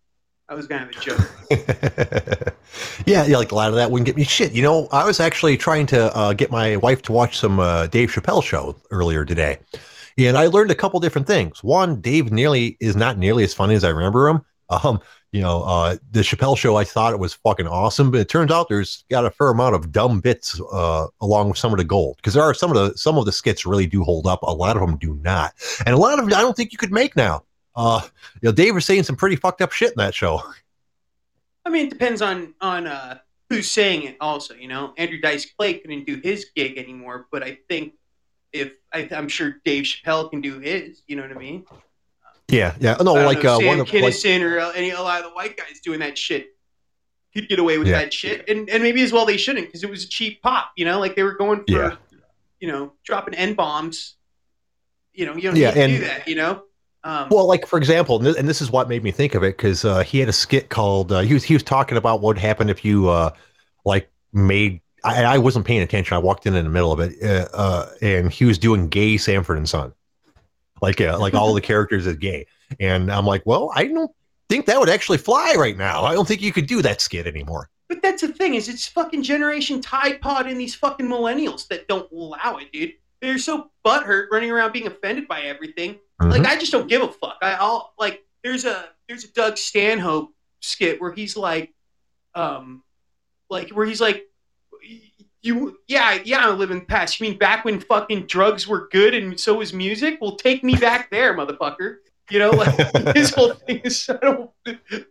[0.52, 2.54] That was kind of a joke.
[3.06, 4.52] yeah, yeah, like a lot of that wouldn't get me shit.
[4.52, 7.88] You know, I was actually trying to uh, get my wife to watch some uh,
[7.88, 9.60] Dave Chappelle show earlier today,
[10.18, 11.64] and I learned a couple different things.
[11.64, 14.41] One, Dave nearly is not nearly as funny as I remember him.
[14.84, 15.02] Um,
[15.34, 18.52] you know, uh, the Chappelle show, I thought it was fucking awesome, but it turns
[18.52, 21.84] out there's got a fair amount of dumb bits uh, along with some of the
[21.84, 24.41] gold because there are some of the some of the skits really do hold up.
[24.43, 25.54] A lot of them do not,
[25.86, 27.43] and a lot of them I don't think you could make now.
[27.76, 28.01] Uh,
[28.41, 30.41] you know, Dave was saying some pretty fucked up shit in that show.
[31.65, 33.19] I mean, it depends on on uh,
[33.49, 34.17] who's saying it.
[34.19, 37.93] Also, you know, Andrew Dice Clay couldn't do his gig anymore, but I think
[38.51, 41.03] if I, I'm sure Dave Chappelle can do his.
[41.07, 41.65] You know what I mean?
[42.47, 42.97] Yeah, yeah.
[42.99, 45.30] No, like know, uh, Sam one of like, Kinison or uh, any a lot of
[45.30, 46.47] the white guys doing that shit
[47.34, 47.99] could get away with Yeah.
[47.99, 50.72] that shit, and and maybe as well they shouldn't because it was a cheap pop.
[50.76, 51.95] You know, like they were going for Yeah.
[52.59, 54.15] you know dropping n bombs.
[55.13, 56.28] You know, you don't Yeah, and- do that.
[56.28, 56.63] You know.
[57.04, 59.43] Um, well, like for example, and this, and this is what made me think of
[59.43, 62.22] it because uh, he had a skit called uh, he was he was talking about
[62.22, 63.32] what happened if you uh,
[63.86, 64.82] like made.
[65.04, 66.16] I, I wasn't paying attention.
[66.16, 69.18] I walked in in the middle of it, uh, uh, and he was doing gay
[69.18, 69.93] Sanford and Son,
[70.82, 72.45] like uh, like all the characters is gay,
[72.80, 74.12] and I'm like, well, I don't
[74.47, 76.04] think that would actually fly right now.
[76.04, 77.70] I don't think you could do that skit anymore.
[77.88, 81.88] But that's the thing is, it's fucking Generation Tide Pod and these fucking millennials that
[81.88, 82.93] don't allow it, dude.
[83.22, 85.99] They're so butthurt running around being offended by everything.
[86.30, 87.38] Like I just don't give a fuck.
[87.41, 91.74] I, I'll like there's a there's a Doug Stanhope skit where he's like,
[92.36, 92.84] um,
[93.49, 94.24] like where he's like,
[95.41, 97.19] you yeah yeah I live in the past.
[97.19, 100.19] You mean back when fucking drugs were good and so was music?
[100.22, 101.97] Well, take me back there, motherfucker.
[102.30, 104.51] You know, like this whole thing is I don't.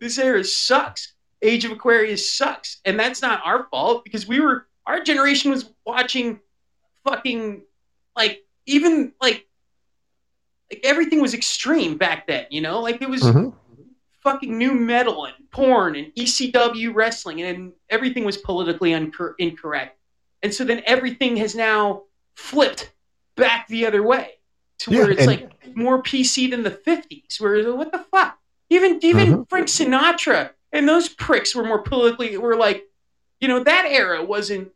[0.00, 1.14] This era sucks.
[1.42, 5.70] Age of Aquarius sucks, and that's not our fault because we were our generation was
[5.86, 6.40] watching
[7.04, 7.62] fucking
[8.16, 9.46] like even like
[10.70, 12.80] like everything was extreme back then, you know?
[12.80, 13.52] Like it was Mhm.
[14.22, 19.98] fucking nu metal and porn and ECW wrestling and everything was politically uncor- incorrect.
[20.42, 22.04] And so then everything has now
[22.34, 22.92] flipped
[23.36, 24.34] back the other way
[24.80, 28.38] to where it's and- like more PC than the 50s where what the fuck?
[28.68, 29.42] Even even Mm-hmm.
[29.44, 32.84] Frank Sinatra and those pricks were more politically were like,
[33.40, 34.70] you know, that era wasn't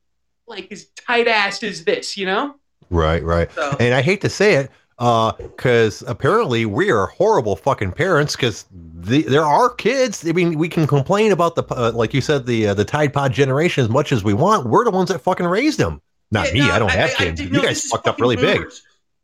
[0.47, 2.57] like as tight assed as this, you know?
[2.90, 3.51] Right, right.
[3.53, 8.36] So And I hate to say it, because apparently we are horrible fucking parents.
[8.36, 10.26] Because the, there are kids.
[10.26, 13.12] I mean, we can complain about the uh, like you said the uh, the Tide
[13.12, 14.66] Pod generation as much as we want.
[14.66, 16.01] We're the ones that fucking raised them.
[16.30, 16.61] Not Yeah, me.
[16.61, 17.40] no, I don't have kids.
[17.40, 18.62] did- you guys fucked up really big.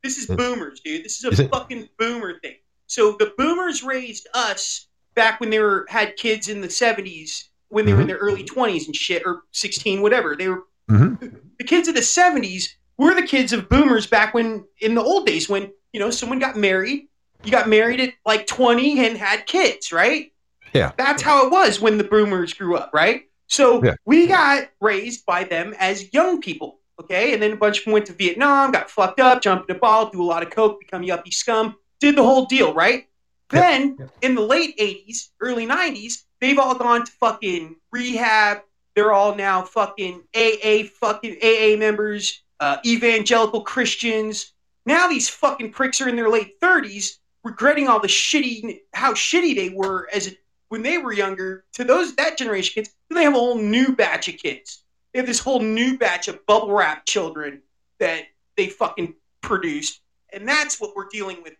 [0.02, 0.36] This is Mm.
[0.38, 1.04] boomers, dude.
[1.04, 2.54] This is a Is fucking boomer thing.
[2.86, 7.84] So the boomers raised us back when they were had kids in the seventies, when
[7.84, 10.34] they were in their early twenties and shit, or sixteen, whatever.
[10.36, 11.34] They were Mhm.
[11.58, 15.26] the kids of the seventies were the kids of boomers back when in the old
[15.26, 17.08] days when you know someone got married.
[17.44, 20.32] You got married at like twenty and had kids, right?
[20.74, 20.92] Yeah.
[20.98, 23.22] That's how it was when the boomers grew up, right?
[23.46, 23.94] So Yeah.
[24.04, 27.32] we got raised by them as young people, okay?
[27.32, 29.78] And then a bunch of them went to Vietnam, got fucked up, jumped in a
[29.78, 33.08] ball, do a lot of coke, become yuppie scum, did the whole deal, right?
[33.52, 33.60] Yeah.
[33.60, 34.06] Then Yeah.
[34.22, 38.58] in the late 80s, early 90s, they've all gone to fucking rehab.
[38.94, 44.52] They're all now fucking AA fucking AA members, uh, evangelical Christians.
[44.86, 49.54] Now these fucking pricks are in their late 30s regretting all the shitty how shitty
[49.54, 50.30] they were as a
[50.68, 54.28] when they were younger to those that generation kids, they have a whole new batch
[54.28, 54.84] of kids.
[55.12, 57.62] They have this whole new batch of bubble wrap children
[57.98, 60.00] that they fucking produced,
[60.32, 61.54] and that's what we're dealing with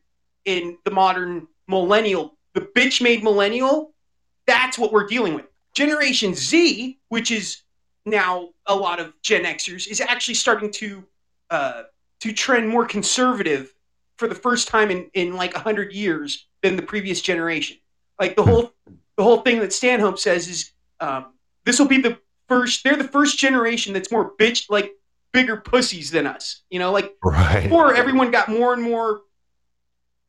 [0.44, 3.92] in the modern millennial, the bitch made millennial.
[4.46, 5.46] That's what we're dealing with.
[5.74, 7.62] Generation Z, which is
[8.06, 11.04] now a lot of Gen Xers, is actually starting to
[11.50, 11.82] uh,
[12.20, 13.74] to trend more conservative
[14.16, 17.76] for the first time in, in like hundred years than the previous generation.
[18.18, 18.72] Like the whole
[19.16, 21.34] the whole thing that Stanhope says is um,
[21.64, 22.84] this will be the first.
[22.84, 24.92] They're the first generation that's more bitch like
[25.32, 26.62] bigger pussies than us.
[26.70, 27.64] You know, like Right.
[27.64, 29.22] before everyone got more and more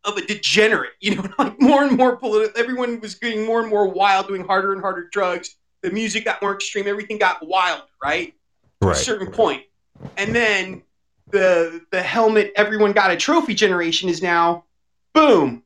[0.03, 0.93] of a degenerate.
[1.01, 2.59] You know, like more and more political.
[2.59, 5.55] Everyone was getting more and more wild, doing harder and harder drugs.
[5.82, 6.88] The music got more extreme.
[6.88, 8.34] Everything got wild, right?
[8.82, 8.95] Right.
[8.95, 9.63] certain point.
[10.17, 10.84] And then
[11.29, 14.65] the the helmet everyone got a trophy generation is now
[15.13, 15.63] boom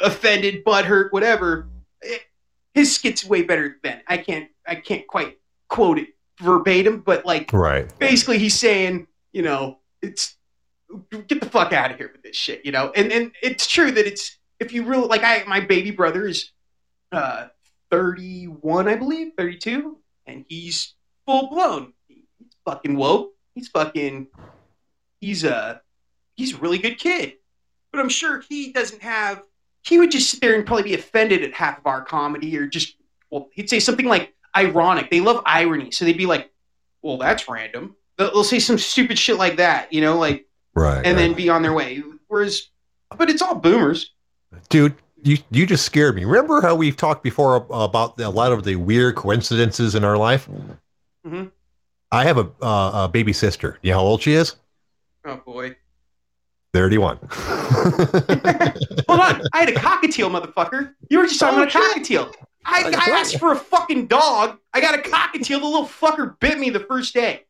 [0.00, 1.68] offended butthurt whatever
[2.02, 2.16] Eh,
[2.74, 5.38] his skit's way better than i can't i can't quite
[5.68, 6.08] quote it
[6.40, 7.90] verbatim but like Right.
[7.98, 10.36] basically he's saying you know it's
[11.28, 13.90] get the fuck out of here with this shit you know and and it's true
[13.90, 16.50] that it's if you really like i my baby brother is
[17.12, 17.46] uh
[17.90, 20.94] 31 i believe 32 and he's
[21.26, 22.24] full blown he's
[22.64, 23.32] fucking woke.
[23.54, 24.28] He's fucking
[25.20, 25.82] he's a
[26.36, 27.34] he's a really good kid.
[27.92, 29.42] But i'm sure he doesn't have
[29.82, 32.66] he would just sit there and probably be offended at half of our comedy or
[32.66, 32.96] just
[33.30, 35.10] well he'd say something like ironic.
[35.10, 35.90] They love irony.
[35.90, 36.50] So they'd be like
[37.02, 37.96] well that's random.
[38.18, 40.98] They'll, they'll say some stupid shit like that you know like Right.
[40.98, 41.14] and right.
[41.16, 42.02] then be on their way.
[42.28, 42.68] Whereas
[43.16, 44.12] but it's all boomers.
[44.68, 46.24] Dude you you just scared me.
[46.24, 50.48] Remember how we've talked before about a lot of the weird coincidences in our life?
[51.26, 51.50] Mhm.
[52.12, 53.78] i have a, uh, a baby sister.
[53.82, 54.56] You know how old she is?
[55.24, 55.76] Oh boy.
[56.72, 59.42] 31 hold on.
[59.52, 60.94] I had a cockatiel motherfucker.
[61.08, 62.32] You were just talking Oh, about a cockatiel.
[62.64, 64.56] I, I asked for a fucking dog.
[64.72, 65.60] I got a cockatiel.
[65.60, 67.44] The little fucker bit me the first day.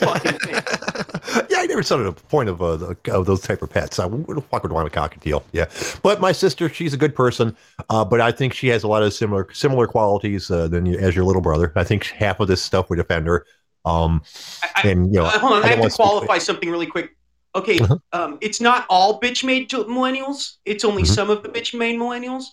[1.50, 3.98] Yeah, I never saw the point of, uh, of those type of pets.
[3.98, 5.42] I who the fuck would want a cockatiel?
[5.52, 5.66] Yeah,
[6.02, 7.56] but my sister, she's a good person,
[7.90, 10.98] uh, but I think she has a lot of similar similar qualities uh, than you,
[10.98, 11.72] as your little brother.
[11.76, 13.44] I think half of this stuff would offend her.
[13.84, 14.22] Um,
[14.62, 16.86] I, I, and you know, Uh, hold on, I, don't have to qualify something really
[16.86, 17.16] quick.
[17.54, 17.98] Okay, Uh-huh.
[18.12, 20.56] um, it's not all bitch made millennials.
[20.64, 21.14] It's only Mhm.
[21.14, 22.44] some of the bitch made millennials.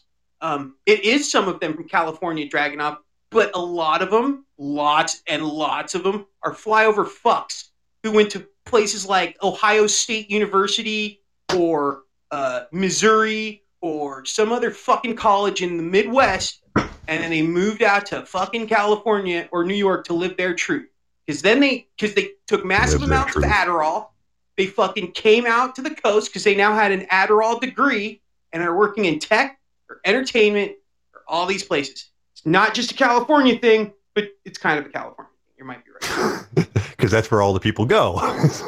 [0.41, 2.97] Um, it is some of them from California dragging off,
[3.29, 7.69] but a lot of them, lots and lots of them, are flyover fucks
[8.03, 11.21] who went to places like Ohio State University
[11.55, 17.83] or uh, Missouri or some other fucking college in the Midwest, and then they moved
[17.83, 20.89] out to fucking California or New York to live their truth.
[21.25, 23.43] Because then they, because they took massive Live amounts of.
[23.43, 24.07] Adderall,
[24.57, 28.21] they fucking came out to the coast because they now had an Adderall degree
[28.53, 29.59] and are working in tech
[29.89, 30.73] or entertainment
[31.13, 32.09] or all these places.
[32.33, 35.55] It's not just a California thing, but it's kind of a California thing.
[35.57, 36.45] You might be right.
[36.73, 38.13] because that's where all the people go.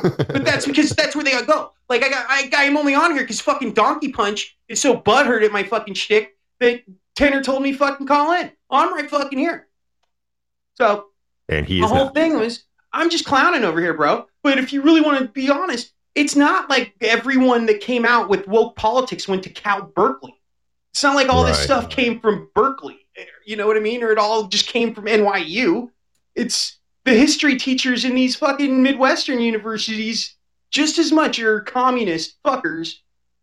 [0.03, 1.71] But that's because that's where they go.
[1.89, 5.43] Like I got, I, I'm only on here because fucking Donkey Punch is so butthurt
[5.43, 6.83] at my fucking shtick that
[7.15, 8.51] Tanner told me fucking call in.
[8.69, 9.67] I'm right fucking here.
[10.75, 11.05] So
[11.47, 12.13] and he the whole not.
[12.13, 14.27] thing was I'm just clowning over here, bro.
[14.43, 18.29] But if you really want to be honest, it's not like everyone that came out
[18.29, 20.33] with woke politics went to Cal Berkeley.
[20.93, 23.04] It's not like all this stuff came from Berkeley.
[23.45, 24.03] You know what I mean?
[24.03, 25.89] Or it all just came from NYU.
[26.35, 30.35] It's the history teachers in these fucking Midwestern universities
[30.71, 32.95] just as much are communist fuckers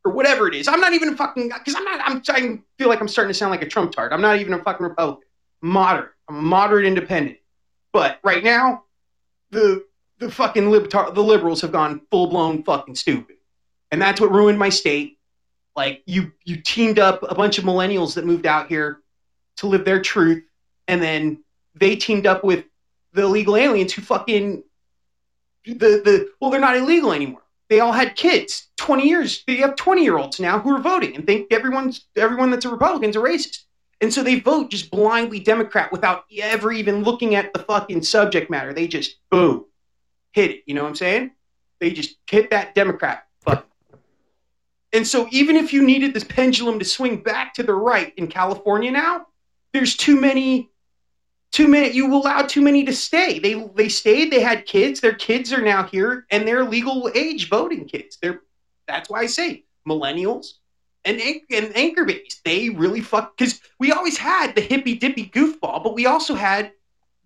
[0.05, 0.69] or whatever it is.
[0.69, 2.01] I'm not even a fucking because I'm not.
[2.05, 2.23] I'm.
[2.29, 4.13] I feel like I'm starting to sound like a Trump tart.
[4.13, 5.29] I'm not even a fucking Republican.
[5.63, 6.11] Moderate.
[6.29, 7.39] I'm a moderate independent.
[7.93, 8.85] But right now,
[9.51, 9.85] the
[10.19, 13.37] the fucking libtar- the liberals have gone full blown fucking stupid,
[13.91, 15.19] and that's what ruined my state.
[15.77, 19.02] Like you you teamed up a bunch of millennials that moved out here
[19.63, 20.45] to live their truth,
[20.89, 21.43] and then
[21.75, 22.65] they teamed up with
[23.13, 24.63] the illegal aliens who fucking
[25.65, 25.73] the
[26.05, 27.43] the well they're not illegal anymore.
[27.71, 28.69] They all had kids.
[28.77, 29.45] Twenty years.
[29.47, 32.69] They have twenty year olds now who are voting and think everyone's everyone that's a
[32.69, 33.65] Republican's a racist.
[34.01, 38.51] And so they vote just blindly Democrat without ever even looking at the fucking subject
[38.51, 38.75] matter.
[38.75, 39.67] They just boom,
[40.33, 40.63] hit it.
[40.67, 41.31] You know what I'm saying?
[41.79, 43.63] They just hit that Democrat button.
[44.93, 48.27] And so even if you needed this pendulum to swing back to the right in
[48.27, 49.27] California now,
[49.73, 50.71] there's too many
[51.51, 53.39] too many you allowed too many to stay.
[53.39, 57.49] They they stayed, they had kids, their kids are now here and they're legal age
[57.49, 58.19] voting kids.
[58.21, 58.43] They're
[58.87, 60.55] that's why I say millennials
[61.05, 62.41] and, and anchor babies.
[62.45, 66.73] They really fuck because we always had the hippy dippy goofball, but we also had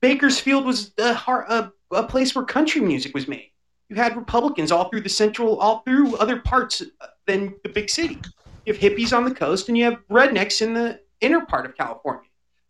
[0.01, 3.51] Bakersfield was a, a place where country music was made.
[3.89, 7.89] You had Republicans all through the central, all through other parts uh, than the big
[7.89, 8.21] city.
[8.65, 11.77] You have hippies on the coast, and you have rednecks in the inner part of
[11.77, 12.29] California.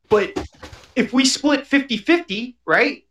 [0.09, 0.37] But
[0.95, 3.05] if we split 50 50, right?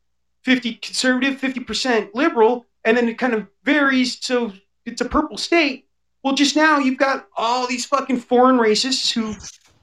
[0.44, 4.24] 50 conservative, 50% liberal, and then it kind of varies.
[4.24, 4.54] So
[4.86, 5.88] it's a purple state.
[6.24, 9.34] Well, just now you've got all these fucking foreign racists who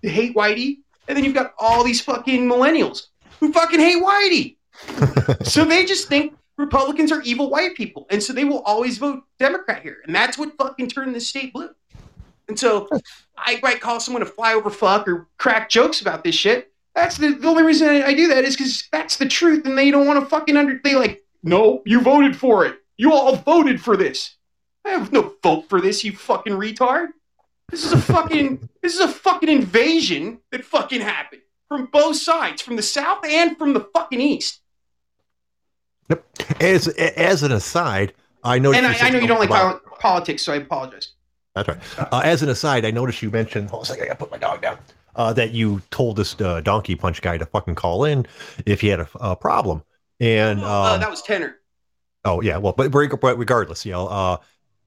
[0.09, 3.07] hate Whitey, and then you've got all these fucking millennials
[3.41, 4.57] who fucking hate Whitey.
[5.45, 9.23] so they just think Republicans are evil white people, and so they will always vote
[9.39, 11.71] Democrat here, and that's what fucking turned the state blue.
[12.49, 12.89] And so
[13.37, 16.72] I might call someone a flyover fuck or crack jokes about this shit.
[16.95, 19.79] That's the, the only reason I, I do that is because that's the truth, and
[19.79, 20.81] they don't want to fucking under.
[20.83, 22.79] They like, no, you voted for it.
[22.97, 24.37] You all voted for this.
[24.85, 27.09] I have no vote for this, you fucking retard.
[27.71, 32.61] This is a fucking this is a fucking invasion that fucking happened from both sides,
[32.61, 34.61] from the south and from the fucking east.
[36.11, 36.27] Yep.
[36.61, 38.13] As as an aside,
[38.45, 38.73] I know.
[38.73, 41.13] And I, I know you don't like pol- politics, so I apologize.
[41.55, 41.79] That's right.
[41.99, 43.71] Uh, as an aside, I noticed you mentioned.
[43.71, 44.79] Hold on a second, I gotta put my dog down.
[45.15, 48.27] Uh, that you told this uh, donkey punch guy to fucking call in
[48.65, 49.83] if he had a, a problem,
[50.21, 51.57] and um, uh, that was Tenor.
[52.25, 54.37] Oh yeah, well, but, but regardless, you know, uh,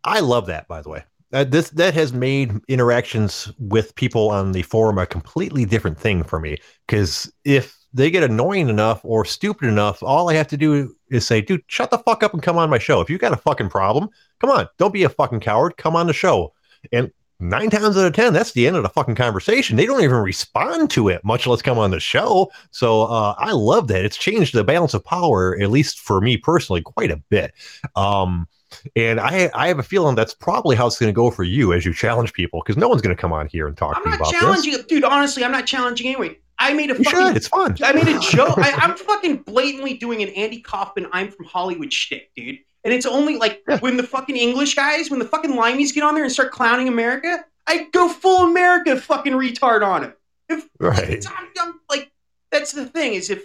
[0.04, 0.68] I love that.
[0.68, 5.06] By the way, that this that has made interactions with people on the forum a
[5.06, 6.58] completely different thing for me.
[6.88, 11.28] Because if they get annoying enough or stupid enough, all I have to do is
[11.28, 13.38] say, "Dude, shut the fuck up and come on my show." If you got a
[13.38, 14.10] fucking problem,
[14.40, 15.76] come on, don't be a fucking coward.
[15.78, 16.54] Come on the show.
[16.94, 19.76] And nine times out of ten, that's the end of the fucking conversation.
[19.78, 22.52] They don't even respond to it, much less come on the show.
[22.72, 24.06] So uh, I love that.
[24.06, 27.54] It's changed the balance of power, at least for me personally, quite a bit.
[27.96, 28.48] Um,
[28.96, 31.72] and I I have a feeling that's probably how it's going to go for you
[31.74, 34.10] as you challenge people because no one's going to come on here and talk to
[34.10, 34.14] you.
[34.14, 35.04] I'm not challenging, dude.
[35.04, 36.38] Honestly, I'm not challenging anyway.
[36.58, 37.20] I made a You fucking.
[37.20, 37.38] should.
[37.38, 37.76] It's fun.
[37.84, 38.58] I made a joke.
[38.58, 42.60] I, I'm fucking blatantly doing an Andy Kaufman "I'm from Hollywood" shtick, dude.
[42.86, 46.14] And it's only like when the fucking English guys, when the fucking limeys get on
[46.14, 50.18] there and start clowning America, I go full America fucking retard on it.
[50.48, 51.26] If Right.
[51.36, 52.12] I'm, I'm like,
[52.52, 53.44] that's the thing is if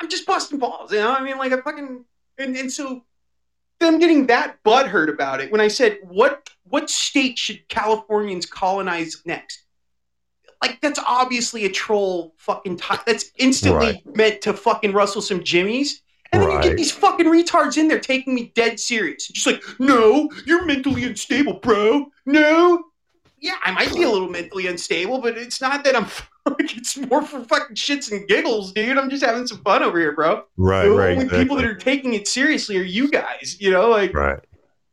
[0.00, 1.10] I'm just busting balls, you know.
[1.12, 2.04] I mean, like I fucking
[2.36, 3.04] and, and so
[3.80, 9.22] them getting that butthurt about it when I said what what state should Californians colonize
[9.24, 9.64] next?
[10.60, 16.02] Like that's obviously a troll fucking t- that's instantly meant to fucking rustle some jimmies.
[16.32, 19.28] And then you get these fucking retards in there taking me dead serious.
[19.28, 22.06] Just like, no, you're mentally unstable, bro.
[22.26, 22.84] No.
[23.40, 26.06] Yeah, I might be a little mentally unstable, but it's not that I'm
[26.58, 28.98] like it's more for fucking shits and giggles, dude.
[28.98, 30.44] I'm just having some fun over here, bro.
[30.56, 30.86] Right.
[30.86, 30.88] Right.
[30.88, 31.18] The Right.
[31.18, 34.38] only people that are taking it seriously are you guys, you know, like Right.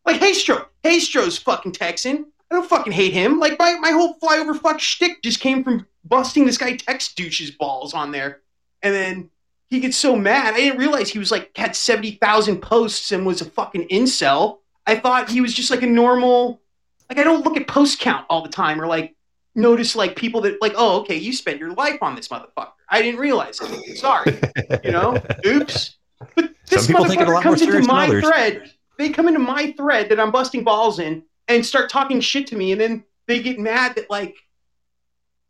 [0.06, 0.66] like Haystro.
[0.84, 2.28] Haystro's fucking Texan.
[2.52, 3.40] I don't fucking hate him.
[3.40, 7.50] Like my, my whole flyover fuck shtick just came from busting this guy text douche's
[7.52, 8.42] balls on there.
[8.84, 9.30] And then
[9.70, 10.54] he gets so mad.
[10.54, 14.60] I didn't realize he was like had 70,000 posts and was a fucking incel.
[14.86, 16.62] I thought he was just like a normal
[17.10, 19.16] like I don't look at post count all the time or like
[19.56, 22.72] notice like people that like, oh, okay, you spent your life on this motherfucker.
[22.90, 23.98] I didn't realize it.
[23.98, 24.40] Sorry.
[24.84, 25.18] You know?
[25.46, 25.98] Oops.
[26.36, 28.24] But this people take it a motherfucker comes into my others.
[28.24, 28.72] thread.
[28.98, 32.56] They come into my thread that I'm busting balls in and start talking shit to
[32.56, 34.36] me, and then they get mad that like,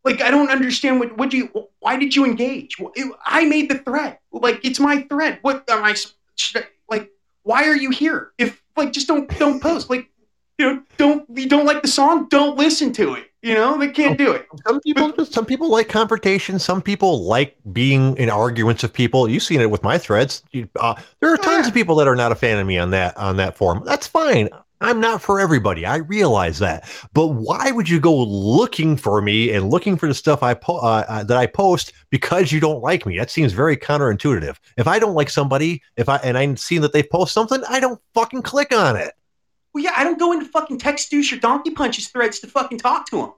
[0.06, 2.76] like I don't understand what what do you why did you engage?
[3.26, 4.20] I made the threat.
[4.32, 5.40] Like it's my threat.
[5.42, 5.94] What am I?
[6.54, 7.10] I like?
[7.42, 8.30] Why are you here?
[8.38, 9.90] If like just don't don't post.
[9.90, 10.08] Like
[10.58, 12.28] you know don't you don't like the song?
[12.28, 13.24] Don't listen to it.
[13.42, 14.46] You know they can't do it.
[14.66, 16.58] Some people just some people like confrontation.
[16.60, 19.28] Some people like being in arguments with people.
[19.28, 20.42] You've seen it with my threads.
[20.52, 21.68] You- Uh, there are tons Yeah.
[21.68, 23.82] of people that are not a fan of me on that on that forum.
[23.84, 24.48] That's fine.
[24.80, 25.86] I'm not for everybody.
[25.86, 26.88] I realize that.
[27.14, 30.78] But why would you go looking for me and looking for the stuff I po-
[30.78, 33.16] uh, uh, that I post because you don't like me?
[33.16, 34.56] That seems very counterintuitive.
[34.76, 37.80] If I don't like somebody, if I and I see that they post something, I
[37.80, 39.14] don't fucking click on it.
[39.72, 42.78] Well, yeah, I don't go into fucking text douche or donkey punches threads to fucking
[42.78, 43.32] talk to them.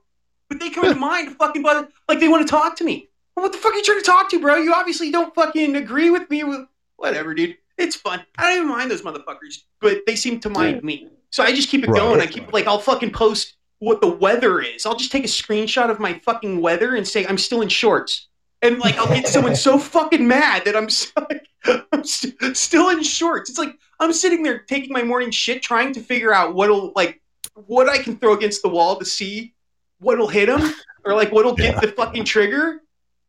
[0.48, 3.08] But they come into mine to fucking bother, like they want to talk to me.
[3.36, 4.56] Well, what the fuck are you trying to talk to, bro?
[4.56, 6.42] You obviously don't fucking agree with me.
[6.42, 6.66] With
[6.96, 7.56] whatever, dude.
[7.76, 8.24] It's fun.
[8.36, 11.08] I don't even mind those motherfuckers, but they seem to mind me.
[11.30, 11.98] So I just keep it Right.
[12.00, 12.20] going.
[12.20, 14.86] I keep like I'll fucking post what the weather is.
[14.86, 18.28] I'll just take a screenshot of my fucking weather and say I'm still in shorts.
[18.62, 21.12] And like I'll get someone so fucking mad that I'm, s-
[21.92, 23.50] I'm st- still in shorts.
[23.50, 27.20] It's like I'm sitting there taking my morning shit, trying to figure out what'll like
[27.54, 29.54] what I can throw against the wall to see
[30.00, 30.72] what'll hit him,
[31.04, 32.82] or like what'll get the fucking trigger.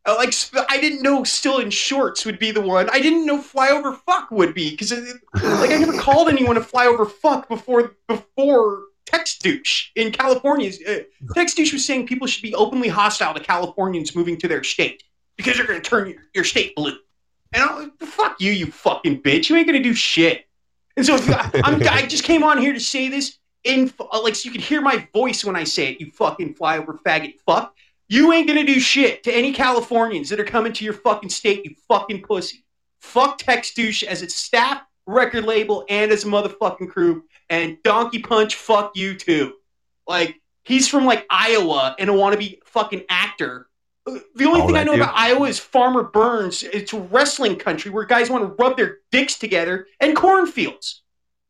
[0.06, 0.34] Uh, like
[0.68, 2.88] I didn't know still in shorts would be the one.
[2.90, 7.10] I didn't know flyover fuck would be because like I never called anyone a flyover
[7.10, 10.72] fuck before before Tex Douche in California.
[10.88, 11.00] Uh,
[11.34, 15.02] Tex Douche was saying people should be openly hostile to Californians moving to their state
[15.36, 16.96] because you're going to turn your, your state blue.
[17.52, 19.50] And I'm like, fuck you, you fucking bitch.
[19.50, 20.46] You ain't gonna do shit.
[20.96, 23.92] And so I, I'm, I just came on here to say this in
[24.22, 26.00] like so you can hear my voice when I say it.
[26.00, 27.74] You fucking flyover faggot fuck.
[28.10, 31.64] You ain't gonna do shit to any Californians that are coming to your fucking state,
[31.64, 32.64] you fucking pussy.
[33.00, 37.22] Fuck Tex Douche as its staff, record label, and as a motherfucking crew.
[37.48, 39.52] And Donkey Punch, fuck you too.
[40.08, 43.68] Like, he's from like Iowa and a wannabe fucking actor.
[44.06, 45.02] The only Oh, thing I know dude.
[45.02, 46.64] about Iowa is Farmer Burns.
[46.64, 51.02] It's a wrestling country where guys want to rub their dicks together and cornfields.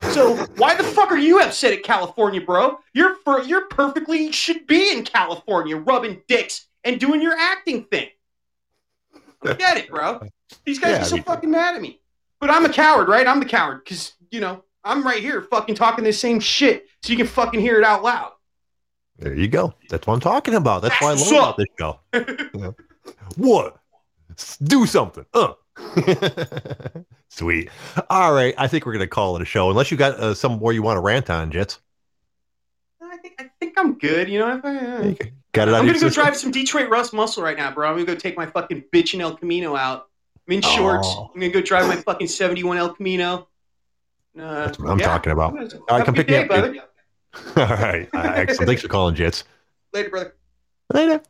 [0.03, 2.79] So why the fuck are you upset at California, bro?
[2.95, 8.09] You're for, you're perfectly should be in California, rubbing dicks and doing your acting thing.
[9.45, 10.21] Get it, bro.
[10.65, 12.01] These guys Yeah, are I so mean- fucking mad at me.
[12.41, 13.27] But I'm a coward, right?
[13.27, 17.11] I'm the coward because you know I'm right here, fucking talking the same shit, so
[17.11, 18.33] you can fucking hear it out loud.
[19.19, 19.75] There you go.
[19.91, 20.81] That's what I'm talking about.
[20.81, 22.01] That's why I That's love about this show.
[22.59, 22.71] Yeah.
[23.37, 23.77] What?
[24.63, 25.27] Do something.
[25.35, 25.53] Uh.
[27.29, 27.71] Sweet.
[28.09, 28.55] All right.
[28.59, 29.71] I think we're going to call it a show.
[29.71, 31.79] Unless you got uh, some more you want to rant on, Jjitz.
[33.03, 34.29] I think I think I'm good.
[34.29, 35.15] You know, I, uh,
[35.53, 36.23] Got it I'm gonna go system?
[36.23, 37.89] drive some Detroit Rust muscle right now, bro.
[37.89, 40.09] I'm gonna go take my fucking bitch in El Camino out.
[40.47, 41.09] I'm in shorts.
[41.11, 41.31] Oh.
[41.35, 43.49] I'm gonna go drive my fucking 71 El Camino.
[44.39, 45.07] Uh, That's what I'm yeah.
[45.07, 45.55] talking about.
[45.55, 46.77] All right, come pick me up, brother.
[47.57, 48.09] All right.
[48.15, 48.69] Uh, excellent.
[48.69, 49.43] Thanks for calling, Jjitz.
[49.93, 50.37] Later, brother.
[50.95, 51.21] Later.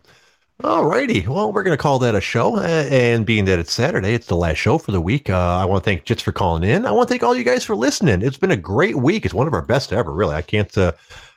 [0.62, 1.26] All righty.
[1.26, 2.56] Well, we're going to call that a show.
[2.56, 5.30] Uh, and being that it's Saturday, it's the last show for the week.
[5.30, 6.84] Uh, I want to thank Jjitz for calling in.
[6.84, 8.20] I want to thank all you guys for listening.
[8.22, 9.24] It's been a great week.
[9.24, 10.34] It's one of our best ever, really.
[10.34, 10.92] I can't, uh,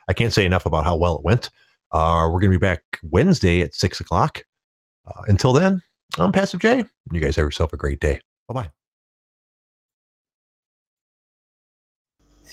[0.08, 1.50] I can't say enough about how well it went.
[1.92, 4.44] Uh, we're going to be back Wednesday at six o'clock.
[5.06, 5.80] Uh, until then,
[6.18, 6.84] I'm Passive J.
[7.12, 8.20] You guys have yourself a great day.
[8.48, 8.70] Bye bye.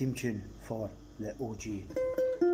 [0.02, 2.51] theme tune for the OG.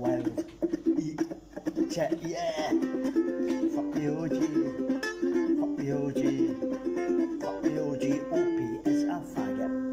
[0.00, 0.22] well.
[1.92, 2.70] Check, yeah.
[2.70, 4.36] Fuck the OG.
[5.60, 6.22] Fuck the OG.
[7.42, 8.04] Fuck the OG.
[8.32, 9.89] OP is a faggot.